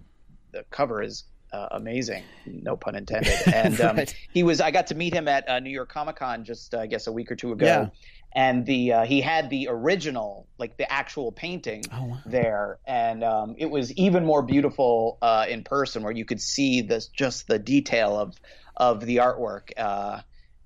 [0.52, 2.22] the cover is uh, amazing.
[2.46, 3.34] No pun intended.
[3.52, 4.14] And um, right.
[4.32, 4.60] he was.
[4.60, 7.12] I got to meet him at uh, New York Comic Con just I guess a
[7.12, 7.88] week or two ago, yeah
[8.34, 12.18] and the uh, he had the original like the actual painting oh, wow.
[12.26, 16.80] there and um, it was even more beautiful uh, in person where you could see
[16.80, 18.34] this just the detail of
[18.76, 20.20] of the artwork uh,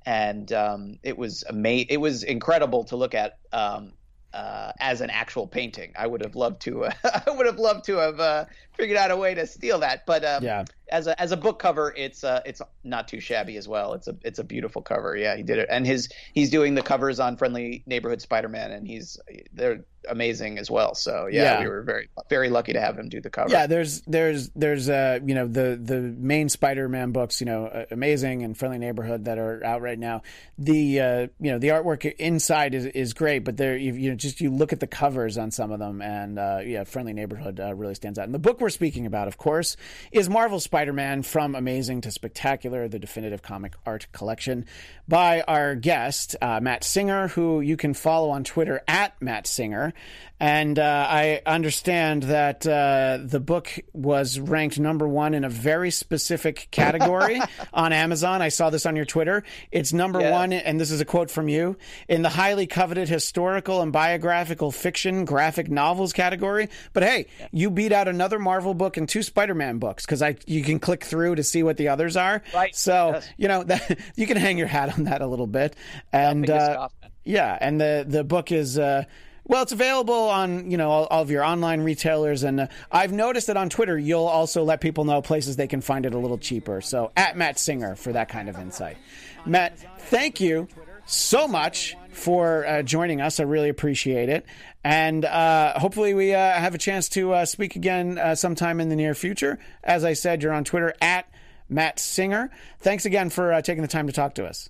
[0.07, 3.93] and um, it was ama- it was incredible to look at um,
[4.39, 5.93] uh, as an actual painting.
[5.99, 6.84] I would have loved to.
[7.05, 10.07] I would have loved to have uh, figured out a way to steal that.
[10.07, 10.64] But um, yeah.
[10.91, 13.95] as a as a book cover, it's uh, it's not too shabby as well.
[13.95, 15.16] It's a it's a beautiful cover.
[15.16, 18.86] Yeah, he did it, and his he's doing the covers on Friendly Neighborhood Spider-Man, and
[18.86, 19.18] he's
[19.53, 20.95] they're amazing as well.
[20.95, 23.51] So yeah, yeah, we were very very lucky to have him do the cover.
[23.51, 27.85] Yeah, there's there's there's uh you know the the main Spider-Man books, you know, uh,
[27.91, 30.23] amazing and Friendly Neighborhood that are out right now.
[30.59, 34.17] The uh, you know the artwork inside is is great, but there you, you know
[34.17, 37.61] just you look at the covers on some of them, and uh, yeah, Friendly Neighborhood
[37.61, 38.25] uh, really stands out.
[38.25, 39.77] And the book we're speaking about, of course,
[40.13, 44.65] is Marvel Spider-Man from Amazing to Spectacular, the definitive comic art collection
[45.07, 49.95] by our guest uh, Matt Singer, who you can follow on Twitter at Matt Singer.
[50.40, 55.90] And uh, I understand that uh, the book was ranked number one in a very
[55.90, 57.40] specific category
[57.74, 58.40] on Amazon.
[58.40, 59.42] I saw this on your Twitter.
[59.72, 60.30] It's number yeah.
[60.30, 61.76] one, and this is a quote from you,
[62.09, 66.68] in the highly coveted historical and biographical fiction graphic novels category.
[66.92, 67.49] But hey, yeah.
[67.51, 71.03] you beat out another Marvel book and two Spider-Man books because I you can click
[71.03, 72.42] through to see what the others are.
[72.55, 72.76] Right.
[72.76, 73.28] So yes.
[73.38, 75.74] you know that you can hang your hat on that a little bit.
[76.12, 76.88] And uh,
[77.24, 78.78] yeah, and the the book is.
[78.78, 79.03] Uh,
[79.49, 83.12] well, it's available on you know all, all of your online retailers, and uh, I've
[83.12, 86.18] noticed that on Twitter you'll also let people know places they can find it a
[86.18, 86.80] little cheaper.
[86.80, 88.99] So at Matt Singer for that kind of insight.
[89.46, 90.68] Matt, thank you
[91.07, 93.40] so much for uh, joining us.
[93.40, 94.44] I really appreciate it.
[94.84, 98.90] And uh, hopefully, we uh, have a chance to uh, speak again uh, sometime in
[98.90, 99.59] the near future.
[99.82, 101.30] As I said, you're on Twitter at
[101.68, 102.51] Matt Singer.
[102.80, 104.68] Thanks again for taking the time to talk to us.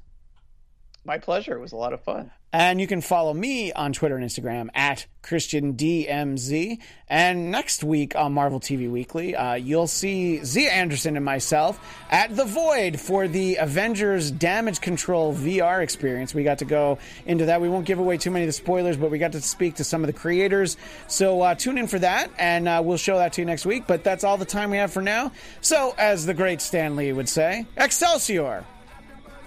[1.04, 1.56] My pleasure.
[1.56, 2.30] It was a lot of fun.
[2.52, 6.78] And you can follow me on Twitter and Instagram at ChristianDMZ.
[7.06, 11.78] And next week on Marvel TV Weekly, uh, you'll see Zia Anderson and myself
[12.10, 16.34] at The Void for the Avengers Damage Control VR experience.
[16.34, 17.60] We got to go into that.
[17.60, 19.84] We won't give away too many of the spoilers, but we got to speak to
[19.84, 20.78] some of the creators.
[21.06, 23.86] So uh, tune in for that, and uh, we'll show that to you next week.
[23.86, 25.32] But that's all the time we have for now.
[25.60, 28.64] So, as the great Stan Lee would say, Excelsior!